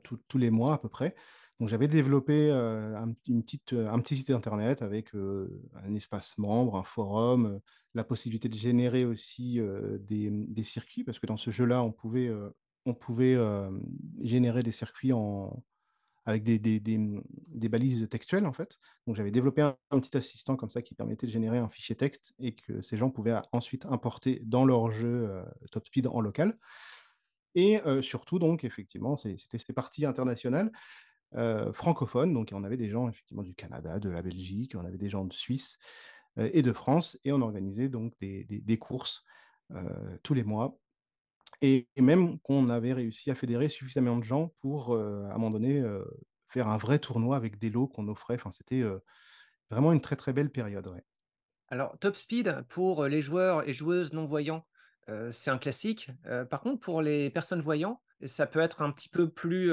tous 0.03 0.39
les 0.39 0.51
mois 0.51 0.75
à 0.75 0.79
peu 0.79 0.89
près. 0.89 1.15
Donc 1.61 1.69
j'avais 1.69 1.89
développé, 1.89 2.51
un 2.51 3.09
une 3.27 3.43
petite, 3.43 3.73
un 3.73 3.99
petit 3.99 4.17
site 4.17 4.31
internet 4.31 4.81
avec, 4.83 5.13
un 5.15 5.95
espace 5.95 6.39
membre, 6.39 6.77
un 6.77 6.85
forum, 6.85 7.61
la 7.95 8.05
possibilité 8.05 8.49
de 8.49 8.55
générer 8.55 9.05
aussi, 9.05 9.61
mmh, 9.61 9.99
des 10.49 10.65
circuits 10.65 11.03
parce 11.05 11.19
que 11.19 11.27
dans 11.27 11.37
ce 11.37 11.51
jeu-là, 11.51 11.83
on 11.83 11.91
pouvait, 11.91 12.31
on 12.87 12.95
pouvait, 12.95 13.37
générer 14.23 14.63
des 14.63 14.71
circuits 14.71 15.11
avec 16.27 16.45
des 16.45 16.81
mmh, 16.99 17.23
des 17.49 17.69
balises 17.69 18.09
textuelles, 18.09 18.47
en 18.47 18.53
fait. 18.53 18.79
Donc 19.09 19.17
j'avais 19.17 19.33
développé 19.33 19.63
un 19.63 19.77
un 19.91 19.99
petit 19.99 20.17
assistant 20.17 20.55
comme 20.55 20.71
ça 20.71 20.81
qui 20.81 20.95
permettait 20.95 21.27
de 21.27 21.33
générer 21.33 21.59
un 21.59 21.69
fichier 21.69 21.97
texte 21.97 22.35
et 22.39 22.55
que 22.55 22.83
ces 22.83 22.97
gens 22.97 23.11
pouvaient 23.11 23.35
ensuite 23.51 23.85
importer 23.87 24.41
dans 24.45 24.65
leur 24.65 24.93
jeu, 24.93 25.43
Top 25.73 25.87
Speed 25.89 26.07
en 26.07 26.21
local 26.21 26.57
et 27.55 27.81
surtout 28.03 28.39
donc 28.39 28.63
effectivement, 28.63 29.17
c'était 29.17 29.59
ces 29.59 29.73
parties 29.73 30.07
internationales, 30.07 30.71
heu, 31.37 31.73
francophones. 31.73 32.33
Donc 32.35 32.51
on 32.53 32.65
avait 32.65 32.77
des 32.77 32.89
gens 32.91 33.09
effectivement 33.09 33.43
du 33.43 33.55
Canada, 33.55 33.99
de 34.01 34.09
la 34.11 34.23
Belgique, 34.23 34.75
on 34.77 34.85
avait 34.85 34.99
des 34.99 35.11
gens 35.11 35.25
de 35.25 35.33
Suisse, 35.33 35.79
heu 36.39 36.51
et 36.57 36.63
de 36.63 36.73
France 36.73 37.19
et 37.25 37.33
on 37.33 37.43
organisait 37.43 37.89
donc 37.89 38.15
des 38.21 38.79
courses, 38.79 39.25
heu, 39.73 40.19
tous 40.23 40.35
les 40.35 40.45
mois 40.45 40.81
et 41.63 41.89
même 41.99 42.39
qu'on 42.41 42.69
avait 42.71 42.93
réussi 42.93 43.31
à 43.31 43.35
fédérer 43.35 43.69
suffisamment 43.69 44.17
de 44.19 44.23
gens 44.25 44.55
pour, 44.61 44.95
heu, 44.95 45.25
à 45.27 45.31
un 45.35 45.39
moment 45.39 45.51
donné, 45.53 45.83
faire 46.49 46.69
un 46.69 46.79
vrai 46.79 46.99
tournoi 47.01 47.37
avec 47.37 47.59
des 47.59 47.71
lots 47.71 47.89
qu'on 47.89 48.09
offrait. 48.09 48.35
Enfin, 48.37 48.51
c'était, 48.53 48.83
vraiment 49.71 49.93
une 49.93 50.01
très, 50.01 50.17
très 50.17 50.33
belle 50.33 50.51
période. 50.51 51.03
Alors, 51.69 51.99
Top 51.99 52.17
Speed, 52.17 52.63
pour 52.69 53.05
les 53.07 53.21
joueurs 53.23 53.69
et 53.69 53.75
joueuses 53.75 54.13
non-voyants, 54.13 54.67
heu, 55.09 55.31
c'est 55.31 55.51
un 55.51 55.59
classique. 55.59 56.11
Par 56.51 56.61
contre, 56.61 56.81
pour 56.81 57.03
les 57.03 57.31
personnes 57.31 57.61
voyantes, 57.63 58.01
ça 58.25 58.47
peut 58.47 58.61
être 58.61 58.83
un 58.83 58.91
petit 58.91 59.09
peu 59.09 59.29
plus, 59.31 59.71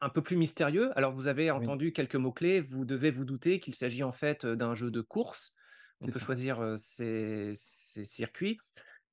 un 0.00 0.08
peu 0.08 0.22
plus 0.22 0.36
mystérieux. 0.36 0.90
Alors, 0.96 1.12
vous 1.12 1.28
avez 1.28 1.50
Oui, 1.54 1.70
entendu 1.70 1.92
quelques 1.92 2.16
mots-clés, 2.16 2.60
vous 2.60 2.84
devez 2.84 3.10
vous 3.10 3.24
douter 3.24 3.60
qu'il 3.60 3.74
s'agit 3.74 4.02
en 4.02 4.12
fait, 4.12 4.44
heu, 4.44 4.56
d'un 4.56 4.74
jeu 4.74 4.90
de 4.90 5.00
course. 5.00 5.56
On 6.00 6.08
peut 6.08 6.18
ça. 6.18 6.20
choisir, 6.20 6.74
ses 6.78 7.52
ses 7.54 8.04
circuits 8.04 8.58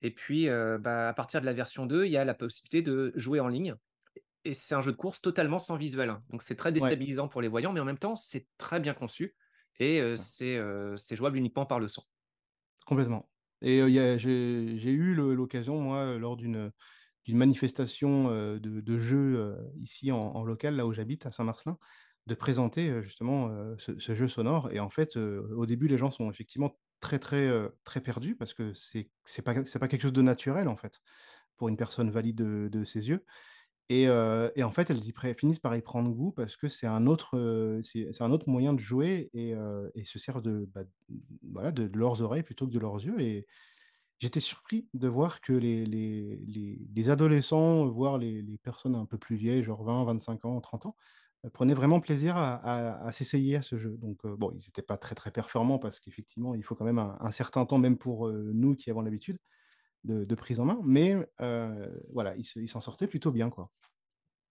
et 0.04 0.12
puis, 0.14 0.48
heu, 0.50 0.78
bah, 0.80 1.10
à 1.10 1.14
partir 1.14 1.42
de 1.42 1.46
la 1.48 1.54
version 1.54 1.86
2, 1.88 2.06
il 2.06 2.12
y 2.12 2.18
a 2.18 2.26
la 2.26 2.36
possibilité 2.36 2.82
de 2.84 3.12
jouer 3.16 3.40
en 3.42 3.48
ligne 3.50 3.76
et 4.46 4.54
c'est 4.54 4.76
un 4.76 4.82
jeu 4.82 4.92
de 4.94 4.98
course 4.98 5.22
totalement 5.22 5.60
sans 5.60 5.78
visuel, 5.78 6.10
hein. 6.10 6.24
Donc 6.30 6.44
c'est 6.44 6.56
très 6.56 6.72
Ouais, 6.80 6.98
déstabilisant 6.98 7.28
pour 7.28 7.42
les 7.42 7.48
voyants, 7.50 7.74
mais 7.74 7.80
en 7.82 7.86
même 7.86 7.98
temps, 8.00 8.16
c'est 8.16 8.48
très 8.58 8.80
bien 8.80 8.94
conçu 8.94 9.36
et 9.80 10.02
c'est 10.18 11.16
jouable 11.16 11.38
uniquement 11.38 11.66
par 11.66 11.80
le 11.80 11.88
son. 11.88 12.04
Complètement 12.86 13.30
et 13.62 13.82
j'ai 14.20 14.92
eu 14.92 15.16
l'occasion, 15.16 15.82
moi, 15.82 16.18
lors 16.20 16.38
d'une, 16.38 16.72
d'une 17.28 17.38
manifestation, 17.38 18.32
de 18.32 18.58
de 18.82 19.00
jeux, 19.00 19.56
ici 19.82 20.12
en 20.12 20.44
local, 20.44 20.76
là 20.76 20.88
où 20.88 20.94
j'habite, 20.94 21.26
à 21.28 21.32
Saint-Marcelin, 21.32 21.78
de 22.26 22.36
présenter, 22.36 23.02
justement, 23.04 23.52
ce 23.78 24.16
jeu 24.16 24.28
sonore. 24.28 24.72
Et 24.72 24.80
en 24.80 24.90
fait, 24.90 25.18
au 25.18 25.66
début, 25.68 25.88
les 25.88 25.98
gens 25.98 26.12
sont 26.12 26.32
effectivement 26.32 26.80
très, 27.00 27.20
très, 27.20 27.50
très 27.84 28.02
perdus 28.02 28.36
parce 28.36 28.54
que 28.56 28.74
c'est 28.74 29.12
c'est 29.24 29.44
pas 29.44 29.54
pas 29.54 29.88
quelque 29.88 30.02
chose 30.02 30.14
de 30.14 30.22
naturel, 30.24 30.68
en 30.68 30.78
fait, 30.78 31.00
pour 31.58 31.70
une 31.70 31.78
personne 31.78 32.12
valide 32.12 32.38
de 32.38 32.84
ses 32.86 33.10
yeux. 33.10 33.26
Et 33.90 34.10
en 34.10 34.72
fait, 34.72 34.90
elles 34.90 35.08
y 35.08 35.14
finissent 35.38 35.60
par 35.60 35.76
y 35.76 35.82
prendre 35.82 36.12
goût 36.12 36.32
parce 36.34 36.58
que 36.58 36.68
c'est 36.68 36.88
un 36.88 37.08
autre, 37.08 37.38
un 38.20 38.32
autre 38.32 38.50
moyen 38.50 38.74
de 38.74 38.80
jouer 38.80 39.30
et 39.34 40.06
se 40.06 40.20
servent 40.20 40.42
de, 40.42 40.70
bah, 41.44 41.72
de 41.72 41.98
leurs 41.98 42.22
oreilles 42.22 42.44
plutôt 42.44 42.68
que 42.68 42.74
de 42.74 42.80
leurs 42.80 43.04
yeux 43.04 43.20
j'étais 44.20 44.40
surpris 44.40 44.88
de 44.94 45.08
voir 45.08 45.42
que 45.42 45.54
les 45.54 45.86
les 45.86 46.38
les 46.48 46.88
les 46.96 47.10
adolescents, 47.10 47.86
voire 47.88 48.18
les 48.18 48.58
personnes 48.64 48.96
un 48.96 49.06
peu 49.06 49.18
plus 49.18 49.36
vieilles, 49.38 49.64
genre 49.64 49.84
20-25 49.84 50.46
ans, 50.46 50.60
30 50.62 50.86
ans, 50.88 50.96
heu, 51.46 51.50
prenaient 51.50 51.74
vraiment 51.76 52.00
plaisir 52.02 52.36
à 52.38 53.12
s'essayer 53.14 53.56
à 53.58 53.62
ce 53.62 53.78
jeu. 53.78 53.98
Donc 54.00 54.26
heu, 54.26 54.36
bon, 54.38 54.52
ils 54.56 54.68
étaient 54.70 54.82
pas 54.82 54.98
très, 54.98 55.16
très 55.16 55.32
performants 55.32 55.80
parce 55.80 56.00
qu'effectivement, 56.00 56.56
il 56.56 56.64
faut 56.64 56.76
quand 56.76 56.86
même 56.86 57.00
un 57.00 57.32
certain 57.32 57.66
temps, 57.66 57.78
même 57.80 57.98
pour, 57.98 58.28
heu, 58.28 58.52
nous 58.54 58.76
qui 58.76 58.90
avons 58.92 59.02
l'habitude 59.02 59.40
de 60.06 60.26
de 60.26 60.36
prise 60.36 60.60
en 60.62 60.66
main, 60.66 60.80
mais 60.86 61.16
voilà, 62.14 62.36
ils 62.38 62.70
s'en 62.70 62.82
sortaient 62.82 63.08
plutôt 63.08 63.32
bien, 63.32 63.50
quoi. 63.52 63.72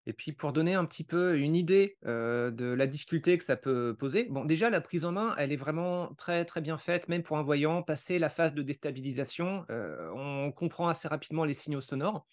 Et 0.07 0.13
puis 0.13 0.31
pour 0.33 0.53
donner 0.53 0.75
un 0.75 0.85
petit 0.85 1.03
peu 1.03 1.37
une 1.37 1.55
idée, 1.55 1.97
de 2.03 2.73
la 2.73 2.87
difficulté 2.87 3.37
que 3.37 3.43
ça 3.43 3.55
peut 3.55 3.95
poser, 3.97 4.25
bon 4.29 4.45
déjà 4.45 4.69
la 4.69 4.81
prise 4.81 5.05
en 5.05 5.11
main, 5.11 5.35
elle 5.37 5.51
est 5.51 5.57
vraiment 5.57 6.13
très, 6.15 6.45
très 6.45 6.61
bien 6.61 6.77
faite, 6.77 7.09
même 7.09 7.23
pour 7.23 7.37
un 7.37 7.43
voyant. 7.43 7.81
Passé 7.83 8.19
la 8.19 8.29
phase 8.29 8.53
de 8.53 8.61
déstabilisation, 8.61 9.65
on 9.69 10.51
comprend 10.51 10.87
assez 10.87 11.07
rapidement 11.07 11.43
les 11.45 11.53
signaux 11.53 11.81
sonores. 11.81 12.27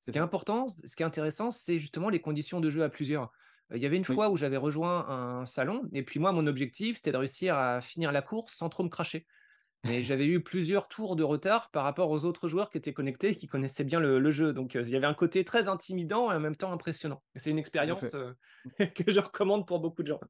Ce 0.00 0.10
qui 0.10 0.18
est 0.18 0.20
important, 0.20 0.68
ce 0.68 0.96
qui 0.96 1.02
est 1.02 1.06
intéressant, 1.06 1.50
c'est 1.50 1.78
justement 1.78 2.10
les 2.10 2.20
conditions 2.20 2.60
de 2.60 2.70
jeu 2.70 2.82
à 2.82 2.90
plusieurs. 2.90 3.32
Il 3.74 3.80
y 3.80 3.86
avait 3.86 3.96
une 3.96 4.04
Oui. 4.08 4.16
fois 4.16 4.28
où 4.28 4.36
j'avais 4.36 4.58
rejoint 4.58 5.08
un 5.08 5.46
salon 5.46 5.82
et 5.92 6.04
puis 6.04 6.20
moi 6.20 6.32
mon 6.32 6.46
objectif, 6.46 6.96
c'était 6.96 7.12
de 7.12 7.16
réussir 7.16 7.56
à 7.56 7.80
finir 7.80 8.12
la 8.12 8.20
course 8.20 8.54
sans 8.54 8.68
trop 8.68 8.84
me 8.84 8.90
cracher. 8.90 9.26
Mais 9.84 10.02
j'avais 10.02 10.26
eu 10.26 10.42
plusieurs 10.42 10.88
tours 10.88 11.14
de 11.16 11.22
retard 11.22 11.70
par 11.70 11.84
rapport 11.84 12.10
aux 12.10 12.24
autres 12.24 12.48
joueurs 12.48 12.70
qui 12.70 12.78
étaient 12.78 12.94
connectés 12.94 13.30
et 13.30 13.36
qui 13.36 13.46
connaissaient 13.46 13.84
bien 13.84 14.00
le 14.00 14.18
le 14.18 14.30
jeu. 14.30 14.52
Donc, 14.52 14.76
heu, 14.76 14.82
il 14.82 14.90
y 14.90 14.96
avait 14.96 15.06
un 15.06 15.14
côté 15.14 15.44
très 15.44 15.68
intimidant 15.68 16.32
et 16.32 16.36
en 16.36 16.40
même 16.40 16.56
temps 16.56 16.72
impressionnant. 16.72 17.22
C'est 17.36 17.50
une 17.50 17.58
expérience, 17.58 18.14
heu, 18.14 18.36
que 18.94 19.10
je 19.12 19.20
recommande 19.20 19.66
pour 19.66 19.80
beaucoup 19.80 20.02
de 20.02 20.08
gens. 20.08 20.20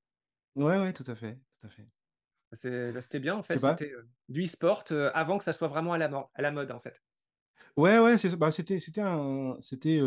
Ouais, 0.57 0.79
ouais, 0.81 0.93
tout 0.93 1.05
à 1.07 1.15
fait, 1.15 1.37
tout 1.61 1.67
à 1.67 1.71
fait. 1.71 1.89
Bah, 2.93 3.01
c'était 3.01 3.19
bien 3.21 3.35
en 3.37 3.43
fait, 3.43 3.59
c'était, 3.59 3.91
heu, 3.93 4.09
du 4.29 4.45
e-sport, 4.45 4.85
avant 5.15 5.39
que 5.39 5.45
ça 5.45 5.53
soit 5.53 5.69
vraiment 5.69 5.93
à 5.93 5.99
la 5.99 6.09
mor 6.09 6.31
à 6.35 6.43
la 6.43 6.51
mode 6.51 6.71
en 6.71 6.81
fait. 6.81 7.03
Ouais, 7.77 7.99
ouais, 7.99 8.17
bah, 8.37 8.53
c'était 8.53 8.79
un 9.01 9.57
c'était 9.61 9.99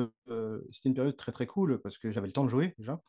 une 0.89 0.93
période 0.95 1.15
très, 1.17 1.31
très 1.31 1.45
cool 1.47 1.79
parce 1.81 1.97
que 1.97 2.11
j'avais 2.11 2.27
le 2.27 2.33
temps 2.33 2.43
de 2.45 2.49
jouer 2.49 2.73
déjà. 2.77 3.01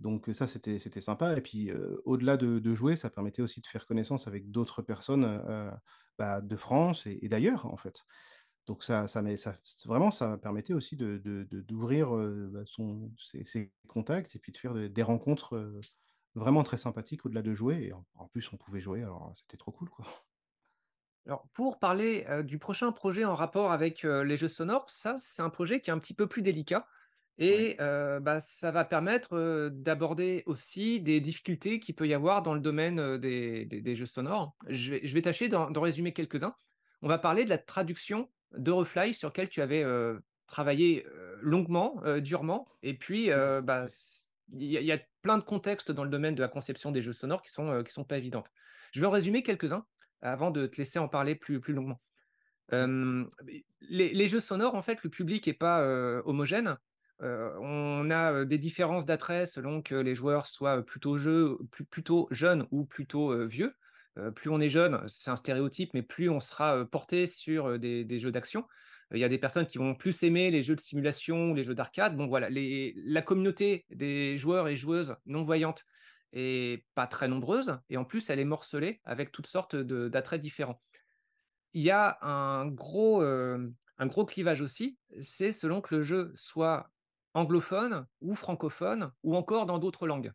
Donc 0.00 0.30
ça, 0.32 0.46
c'était 0.48 0.78
c'était 0.78 1.00
sympa 1.02 1.36
et 1.36 1.40
puis, 1.42 1.70
au-delà 2.04 2.36
de 2.36 2.58
de 2.58 2.74
jouer, 2.74 2.96
ça 2.96 3.10
permettait 3.10 3.42
aussi 3.42 3.60
de 3.60 3.66
faire 3.66 3.86
connaissance 3.86 4.26
avec 4.28 4.50
d'autres 4.50 4.82
personnes, 4.82 5.42
bah, 6.18 6.40
de 6.40 6.56
France 6.56 7.06
et 7.06 7.28
d'ailleurs, 7.28 7.66
en 7.66 7.76
fait. 7.76 8.04
Donc 8.66 8.82
ça 8.84 9.08
ça 9.08 9.22
met 9.22 9.36
ça 9.36 9.56
vraiment, 9.86 10.10
ça 10.10 10.38
permettait 10.38 10.74
aussi 10.74 10.96
de 10.96 11.18
d'ouvrir, 11.52 12.10
bah, 12.52 12.62
son 12.66 13.12
ses 13.18 13.72
contacts 13.88 14.36
et 14.36 14.38
puis 14.40 14.52
de 14.52 14.58
faire 14.58 14.74
de 14.74 14.88
des 14.88 15.02
rencontres, 15.02 15.80
vraiment 16.34 16.62
très 16.64 16.78
sympathiques 16.78 17.26
au-delà 17.26 17.42
de 17.42 17.54
jouer 17.54 17.84
et 17.88 17.92
en 17.92 18.06
en 18.14 18.28
plus, 18.28 18.52
on 18.52 18.56
pouvait 18.58 18.80
jouer 18.80 19.02
alors, 19.02 19.32
c'était 19.36 19.56
trop 19.58 19.72
cool, 19.72 19.90
quoi. 19.90 20.06
Alors 21.26 21.48
pour 21.52 21.78
parler, 21.78 22.26
du 22.44 22.58
prochain 22.58 22.92
projet 22.92 23.24
en 23.24 23.34
rapport 23.34 23.72
avec, 23.72 24.02
les 24.02 24.36
jeux 24.36 24.48
sonores, 24.48 24.90
ça 24.90 25.16
c'est 25.18 25.42
un 25.42 25.50
projet 25.50 25.80
qui 25.80 25.90
est 25.90 25.92
un 25.92 25.98
petit 25.98 26.14
peu 26.14 26.26
plus 26.26 26.42
délicat. 26.42 26.86
Et 27.42 27.76
bah, 27.78 28.38
ça 28.38 28.70
va 28.70 28.84
permettre, 28.84 29.70
d'aborder 29.70 30.42
aussi 30.44 31.00
des 31.00 31.20
difficultés 31.20 31.80
qu'il 31.80 31.94
peut 31.94 32.06
y 32.06 32.14
avoir 32.14 32.42
dans 32.42 32.54
le 32.54 32.60
domaine, 32.60 33.16
des 33.16 33.64
des 33.64 33.80
des 33.80 33.96
jeux 33.96 34.06
sonores. 34.06 34.54
Je 34.68 34.92
vais 34.92 35.00
je 35.02 35.14
vais 35.14 35.22
tâcher 35.22 35.48
d'en 35.48 35.80
résumer 35.80 36.12
quelques-uns. 36.12 36.54
On 37.02 37.08
va 37.08 37.16
parler 37.16 37.44
de 37.44 37.48
la 37.48 37.56
traduction 37.56 38.30
d'Eurofly 38.52 39.14
sur 39.14 39.30
lequel 39.30 39.48
tu 39.48 39.62
avais, 39.62 39.84
travaillé, 40.46 41.06
longuement, 41.40 42.02
durement 42.18 42.68
et 42.82 42.94
puis, 42.94 43.30
bah, 43.62 43.86
il 44.52 44.64
y 44.64 44.76
a 44.76 44.80
il 44.80 44.86
y 44.86 44.92
a 44.92 44.98
plein 45.22 45.38
de 45.38 45.44
contextes 45.44 45.92
dans 45.92 46.04
le 46.04 46.10
domaine 46.10 46.34
de 46.34 46.42
la 46.42 46.48
conception 46.48 46.90
des 46.90 47.00
jeux 47.02 47.12
sonores 47.14 47.40
qui 47.40 47.50
sont, 47.50 47.82
qui 47.82 47.92
sont 47.92 48.04
pas 48.04 48.18
évidentes. 48.18 48.50
Je 48.92 49.00
vais 49.00 49.06
en 49.06 49.10
résumer 49.10 49.42
quelques-uns 49.42 49.86
avant 50.20 50.50
de 50.50 50.66
te 50.66 50.76
laisser 50.76 50.98
en 50.98 51.08
parler 51.08 51.34
plus 51.36 51.58
plus 51.58 51.72
longuement. 51.72 52.02
Les 52.70 54.12
les 54.12 54.28
jeux 54.28 54.40
sonores, 54.40 54.74
en 54.74 54.82
fait, 54.82 55.02
le 55.02 55.08
public 55.08 55.48
est 55.48 55.54
pas, 55.54 55.82
homogène. 56.26 56.76
On 57.20 58.10
a, 58.10 58.44
des 58.44 58.58
différences 58.58 59.04
d'attrait 59.04 59.46
selon 59.46 59.82
que 59.82 59.94
les 59.94 60.14
joueurs 60.14 60.46
soient, 60.46 60.82
plutôt 60.84 61.18
jeunes 62.30 62.66
ou 62.70 62.84
plutôt, 62.84 63.46
vieux. 63.46 63.74
Plus 64.34 64.50
on 64.50 64.60
est 64.60 64.70
jeune, 64.70 65.02
c'est 65.08 65.30
un 65.30 65.36
stéréotype, 65.36 65.94
mais 65.94 66.02
plus 66.02 66.28
on 66.28 66.40
sera, 66.40 66.84
porté 66.86 67.26
sur, 67.26 67.78
des 67.78 68.18
jeux 68.18 68.30
d'action. 68.30 68.66
Il 69.12 69.18
y 69.18 69.24
a 69.24 69.28
des 69.28 69.38
personnes 69.38 69.66
qui 69.66 69.78
vont 69.78 69.94
plus 69.94 70.22
aimer 70.22 70.50
les 70.50 70.62
jeux 70.62 70.76
de 70.76 70.80
simulation 70.80 71.50
ou 71.50 71.54
les 71.54 71.64
jeux 71.64 71.74
d'arcade. 71.74 72.16
Bon 72.16 72.28
voilà, 72.28 72.48
la 72.50 73.22
communauté 73.22 73.84
des 73.90 74.38
joueurs 74.38 74.68
et 74.68 74.76
joueuses 74.76 75.16
non-voyantes 75.26 75.84
est 76.32 76.84
pas 76.94 77.08
très 77.08 77.26
nombreuse 77.26 77.76
et 77.88 77.96
en 77.96 78.04
plus 78.04 78.30
elle 78.30 78.38
est 78.38 78.44
morcelée 78.44 79.00
avec 79.04 79.32
toutes 79.32 79.48
sortes 79.48 79.74
d'attraits 79.74 80.40
différents. 80.40 80.80
Il 81.72 81.82
y 81.82 81.90
a 81.90 82.18
un 82.22 82.66
gros, 82.66 83.22
un 83.22 84.06
gros 84.06 84.24
clivage 84.24 84.60
aussi, 84.60 84.96
c'est 85.20 85.50
selon 85.50 85.80
que 85.80 85.96
le 85.96 86.02
jeu 86.02 86.32
soit 86.36 86.92
anglophone 87.34 88.06
ou 88.20 88.34
francophone 88.34 89.12
ou 89.22 89.36
encore 89.36 89.66
dans 89.66 89.78
d'autres 89.78 90.06
langues. 90.06 90.32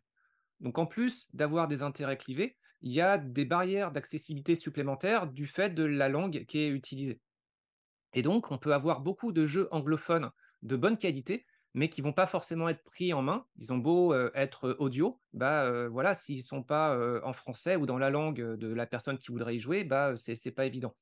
Donc 0.60 0.78
en 0.78 0.86
plus 0.86 1.34
d'avoir 1.34 1.68
des 1.68 1.82
intérêts 1.82 2.16
clivés, 2.18 2.56
il 2.80 2.92
y 2.92 3.00
a 3.00 3.18
des 3.18 3.44
barrières 3.44 3.92
d'accessibilité 3.92 4.54
supplémentaires 4.54 5.26
du 5.26 5.46
fait 5.46 5.70
de 5.70 5.84
la 5.84 6.08
langue 6.08 6.44
qui 6.46 6.60
est 6.60 6.68
utilisée. 6.68 7.20
Et 8.14 8.22
donc 8.22 8.50
on 8.50 8.58
peut 8.58 8.74
avoir 8.74 9.00
beaucoup 9.00 9.32
de 9.32 9.46
jeux 9.46 9.68
anglophones 9.70 10.30
de 10.62 10.76
bonne 10.76 10.98
qualité, 10.98 11.46
mais 11.74 11.90
qui 11.90 12.00
vont 12.00 12.12
pas 12.14 12.26
forcément 12.26 12.68
être 12.68 12.82
pris 12.84 13.12
en 13.12 13.22
main. 13.22 13.46
Ils 13.58 13.72
ont 13.72 13.78
beau, 13.78 14.14
heu, 14.14 14.32
être 14.34 14.76
audio, 14.78 15.20
bah, 15.34 15.66
heu, 15.66 15.86
voilà, 15.88 16.14
s'ils 16.14 16.42
sont 16.42 16.62
pas, 16.62 16.98
en 17.22 17.32
français 17.34 17.76
ou 17.76 17.84
dans 17.84 17.98
la 17.98 18.10
langue, 18.10 18.40
de 18.40 18.68
la 18.72 18.86
personne 18.86 19.18
qui 19.18 19.30
voudrait 19.30 19.56
y 19.56 19.58
jouer, 19.58 19.84
bah, 19.84 20.14
c'est 20.16 20.50
pas 20.52 20.64
évident. 20.64 20.96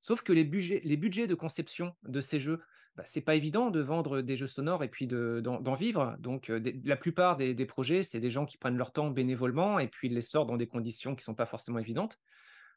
Sauf 0.00 0.22
que 0.22 0.32
les 0.32 0.44
budgets 0.44 0.80
les 0.84 0.96
budgets 0.96 1.26
de 1.26 1.34
conception 1.34 1.96
de 2.04 2.20
ces 2.20 2.38
jeux, 2.38 2.60
bah, 2.96 3.02
c'est 3.04 3.22
pas 3.22 3.34
évident 3.34 3.70
de 3.70 3.80
vendre 3.80 4.20
des 4.20 4.36
jeux 4.36 4.46
sonores 4.46 4.84
et 4.84 4.88
puis 4.88 5.06
de 5.06 5.40
d'en 5.42 5.74
vivre. 5.74 6.16
Donc, 6.20 6.50
la 6.84 6.96
plupart 6.96 7.36
des 7.36 7.66
projets, 7.66 8.02
c'est 8.02 8.20
des 8.20 8.30
gens 8.30 8.46
qui 8.46 8.56
prennent 8.58 8.76
leur 8.76 8.92
temps 8.92 9.10
bénévolement 9.10 9.78
et 9.78 9.88
puis 9.88 10.08
les 10.08 10.22
sortent 10.22 10.48
dans 10.48 10.56
des 10.56 10.68
conditions 10.68 11.14
qui 11.16 11.24
sont 11.24 11.34
pas 11.34 11.46
forcément 11.46 11.78
évidentes. 11.78 12.18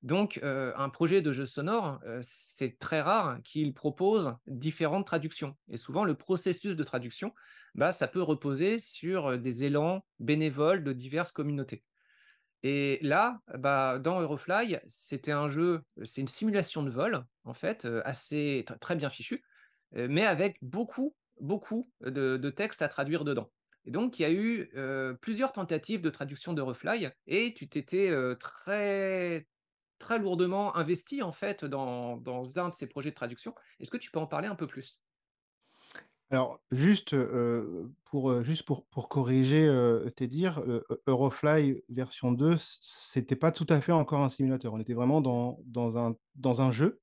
Donc, 0.04 0.40
un 0.44 0.90
projet 0.90 1.22
de 1.22 1.32
jeu 1.32 1.46
sonore, 1.46 2.00
c'est 2.22 2.80
très 2.80 3.02
rare 3.02 3.40
qu'il 3.44 3.74
propose 3.74 4.36
différentes 4.48 5.06
traductions 5.06 5.56
et 5.70 5.78
souvent 5.78 6.04
le 6.04 6.16
processus 6.16 6.76
de 6.76 6.84
traduction, 6.84 7.34
bah, 7.76 7.92
ça 7.92 8.08
peut 8.08 8.22
reposer 8.22 8.80
sur, 8.80 9.38
des 9.38 9.64
élans 9.64 10.04
bénévoles 10.20 10.84
de 10.84 10.94
diverses 10.94 11.32
communautés. 11.32 11.84
Et 12.64 13.00
là, 13.02 13.40
bah, 13.58 14.00
dans 14.00 14.20
Eurofly, 14.20 14.78
c'était 14.88 15.32
un 15.32 15.50
jeu, 15.50 15.82
c'est 16.04 16.22
une 16.22 16.28
simulation 16.28 16.82
de 16.84 16.90
vol, 16.90 17.24
en 17.44 17.54
fait, 17.54 17.88
assez 18.04 18.64
tr 18.68 18.80
très 18.80 18.96
bien 18.96 19.10
fichue, 19.10 19.44
mais 19.94 20.26
avec 20.26 20.58
beaucoup, 20.62 21.16
beaucoup 21.40 21.90
de 22.02 22.38
de 22.38 22.50
textes 22.50 22.82
à 22.82 22.88
traduire 22.88 23.24
dedans. 23.24 23.52
Et 23.86 23.92
donc 23.92 24.20
il 24.20 24.24
y 24.24 24.26
a 24.26 24.32
eu, 24.32 24.72
plusieurs 25.22 25.52
tentatives 25.52 26.02
de 26.02 26.10
traduction 26.10 26.54
d'Eurofly 26.54 27.08
et 27.28 27.54
tu 27.54 27.70
t'étais, 27.70 28.12
très 28.40 29.48
très 30.00 30.20
lourdement 30.20 30.76
investi, 30.78 31.24
en 31.24 31.32
fait, 31.32 31.66
dans 31.66 32.22
un 32.58 32.70
de 32.70 32.74
ces 32.76 32.88
projets 32.88 33.10
de 33.10 33.16
traduction. 33.16 33.56
Est-ce 33.80 33.90
que 33.90 33.98
tu 33.98 34.12
peux 34.12 34.20
en 34.20 34.28
parler 34.28 34.48
un 34.48 34.56
peu 34.56 34.68
plus? 34.68 35.02
Alors 36.30 36.60
juste, 36.72 37.16
pour, 38.06 38.44
juste 38.44 38.64
pour 38.64 39.10
corriger, 39.10 39.66
heu, 39.66 40.10
tes 40.16 40.28
dires, 40.28 40.62
Eu 40.68 40.82
Eurofly 41.08 41.84
version 41.90 42.34
2, 42.34 42.58
c 42.58 42.78
c'était 42.82 43.38
pas 43.38 43.52
tout 43.52 43.66
à 43.70 43.80
fait 43.80 43.94
encore 43.94 44.22
un 44.22 44.30
simulateur. 44.30 44.74
On 44.74 44.80
était 44.80 44.94
vraiment 44.94 45.22
dans 45.22 45.98
un 45.98 46.16
dans 46.36 46.62
un 46.62 46.70
jeu, 46.70 47.00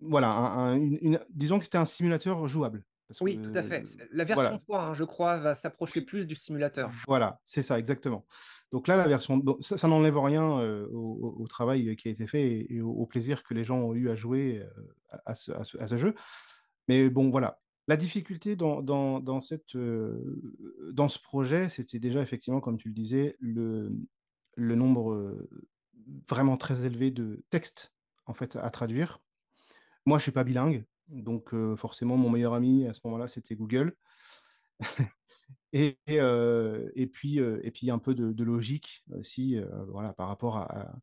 voilà, 0.00 0.30
un 0.32 0.72
un 0.74 0.76
une 0.76 0.98
une 1.02 1.20
disons 1.30 1.58
que 1.58 1.64
c'était 1.64 1.78
un 1.78 1.84
simulateur 1.84 2.46
jouable 2.46 2.84
parce 3.08 3.20
Oui, 3.20 3.40
tout 3.40 3.50
à 3.54 3.62
fait. 3.62 3.84
que 3.84 4.08
la 4.10 4.24
version 4.24 4.56
voilà. 4.56 4.58
3, 4.58 4.80
hein, 4.82 4.92
je 4.94 5.04
crois, 5.04 5.36
va 5.38 5.54
s'approcher 5.54 6.00
plus 6.02 6.26
du 6.26 6.34
simulateur. 6.34 6.92
Voilà, 7.06 7.40
c'est 7.44 7.62
ça, 7.62 7.78
exactement. 7.78 8.24
Donc 8.70 8.86
là, 8.86 8.96
la 8.96 9.08
version 9.08 9.36
bon, 9.36 9.56
ça 9.60 9.76
ça 9.76 9.88
n'enlève 9.88 10.16
rien, 10.18 10.60
heu, 10.60 10.88
au 10.92 11.46
travail 11.48 11.96
qui 11.96 12.08
a 12.08 12.10
été 12.12 12.26
fait 12.28 12.42
et 12.42 12.74
et 12.76 12.80
au 12.80 12.90
au 12.92 13.06
plaisir 13.06 13.42
que 13.42 13.52
les 13.54 13.64
gens 13.64 13.78
ont 13.78 13.94
eu 13.94 14.08
à 14.10 14.14
jouer, 14.16 14.60
heu, 14.60 14.94
à 15.26 15.34
ce 15.34 15.50
à 15.52 15.64
ce 15.64 15.76
à 15.78 15.88
ce 15.88 15.96
jeu. 15.96 16.14
Mais 16.88 17.10
bon, 17.10 17.30
voilà. 17.30 17.60
La 17.88 17.96
difficulté 17.96 18.56
dans 18.56 18.82
dans 18.82 19.20
dans 19.20 19.40
cette, 19.40 19.74
heu, 19.76 20.40
dans 20.92 21.08
ce 21.08 21.18
projet, 21.20 21.68
c'était 21.70 21.98
déjà 22.00 22.22
effectivement, 22.22 22.60
comme 22.60 22.78
tu 22.78 22.88
le 22.88 22.94
disais, 22.94 23.36
le 23.40 23.92
le 24.56 24.74
nombre, 24.76 25.48
vraiment 26.28 26.56
très 26.56 26.84
élevé 26.84 27.10
de 27.10 27.44
textes, 27.50 27.94
en 28.26 28.34
fait, 28.34 28.56
à 28.56 28.70
traduire. 28.70 29.20
Moi, 30.08 30.18
je 30.18 30.24
suis 30.24 30.32
pas 30.32 30.44
bilingue, 30.44 30.84
donc 31.08 31.54
forcément, 31.76 32.16
mon 32.16 32.30
meilleur 32.30 32.54
ami 32.54 32.86
à 32.86 32.94
ce 32.94 33.00
moment-là, 33.04 33.28
c'était 33.28 33.56
Google. 33.56 33.94
Et 35.72 35.98
et 36.06 36.20
heu 36.20 36.92
et 36.96 37.06
puis, 37.06 37.40
heu 37.40 37.60
et 37.66 37.70
puis 37.70 37.90
un 37.90 37.98
peu 37.98 38.14
de 38.14 38.32
de 38.32 38.44
logique 38.44 39.04
aussi, 39.14 39.56
voilà, 39.88 40.12
par 40.14 40.28
rapport 40.28 40.56
à 40.58 40.64
à 40.64 40.96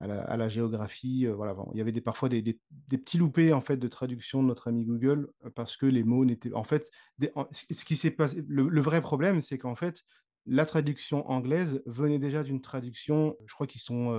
à 0.00 0.06
la 0.08 0.22
à 0.22 0.36
la 0.36 0.48
géographie, 0.48 1.26
voilà, 1.26 1.54
bon, 1.54 1.70
il 1.74 1.78
y 1.78 1.80
avait 1.80 1.92
des 1.92 2.00
parfois 2.00 2.28
des 2.28 2.42
des 2.42 2.60
des 2.70 2.98
petits 2.98 3.18
loupés, 3.18 3.52
en 3.52 3.60
fait, 3.60 3.76
de 3.78 3.88
traduction 3.88 4.42
de 4.42 4.48
notre 4.48 4.68
ami 4.68 4.84
Google, 4.84 5.30
parce 5.56 5.76
que 5.76 5.86
les 5.86 6.04
mots 6.04 6.24
n'étaient 6.24 6.52
en 6.54 6.64
fait, 6.64 6.90
des 7.18 7.32
en 7.34 7.46
ce 7.52 7.84
qui 7.84 7.96
s'est 7.96 8.10
passé 8.12 8.44
le 8.48 8.68
le 8.68 8.80
vrai 8.80 9.00
problème, 9.02 9.40
c'est 9.40 9.58
qu'en 9.58 9.74
fait, 9.76 10.04
la 10.46 10.66
traduction 10.66 11.28
anglaise 11.30 11.82
venait 11.86 12.18
déjà 12.20 12.44
d'une 12.44 12.60
traduction, 12.60 13.36
je 13.46 13.54
crois 13.54 13.66
qu'ils 13.66 13.80
sont, 13.82 14.12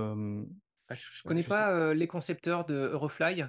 Ah, 0.88 0.94
je 0.94 1.22
heu, 1.26 1.26
connais 1.26 1.44
je 1.46 1.48
pas, 1.48 1.92
les 1.94 2.06
concepteurs 2.06 2.64
de 2.64 2.74
Eurofly? 2.74 3.44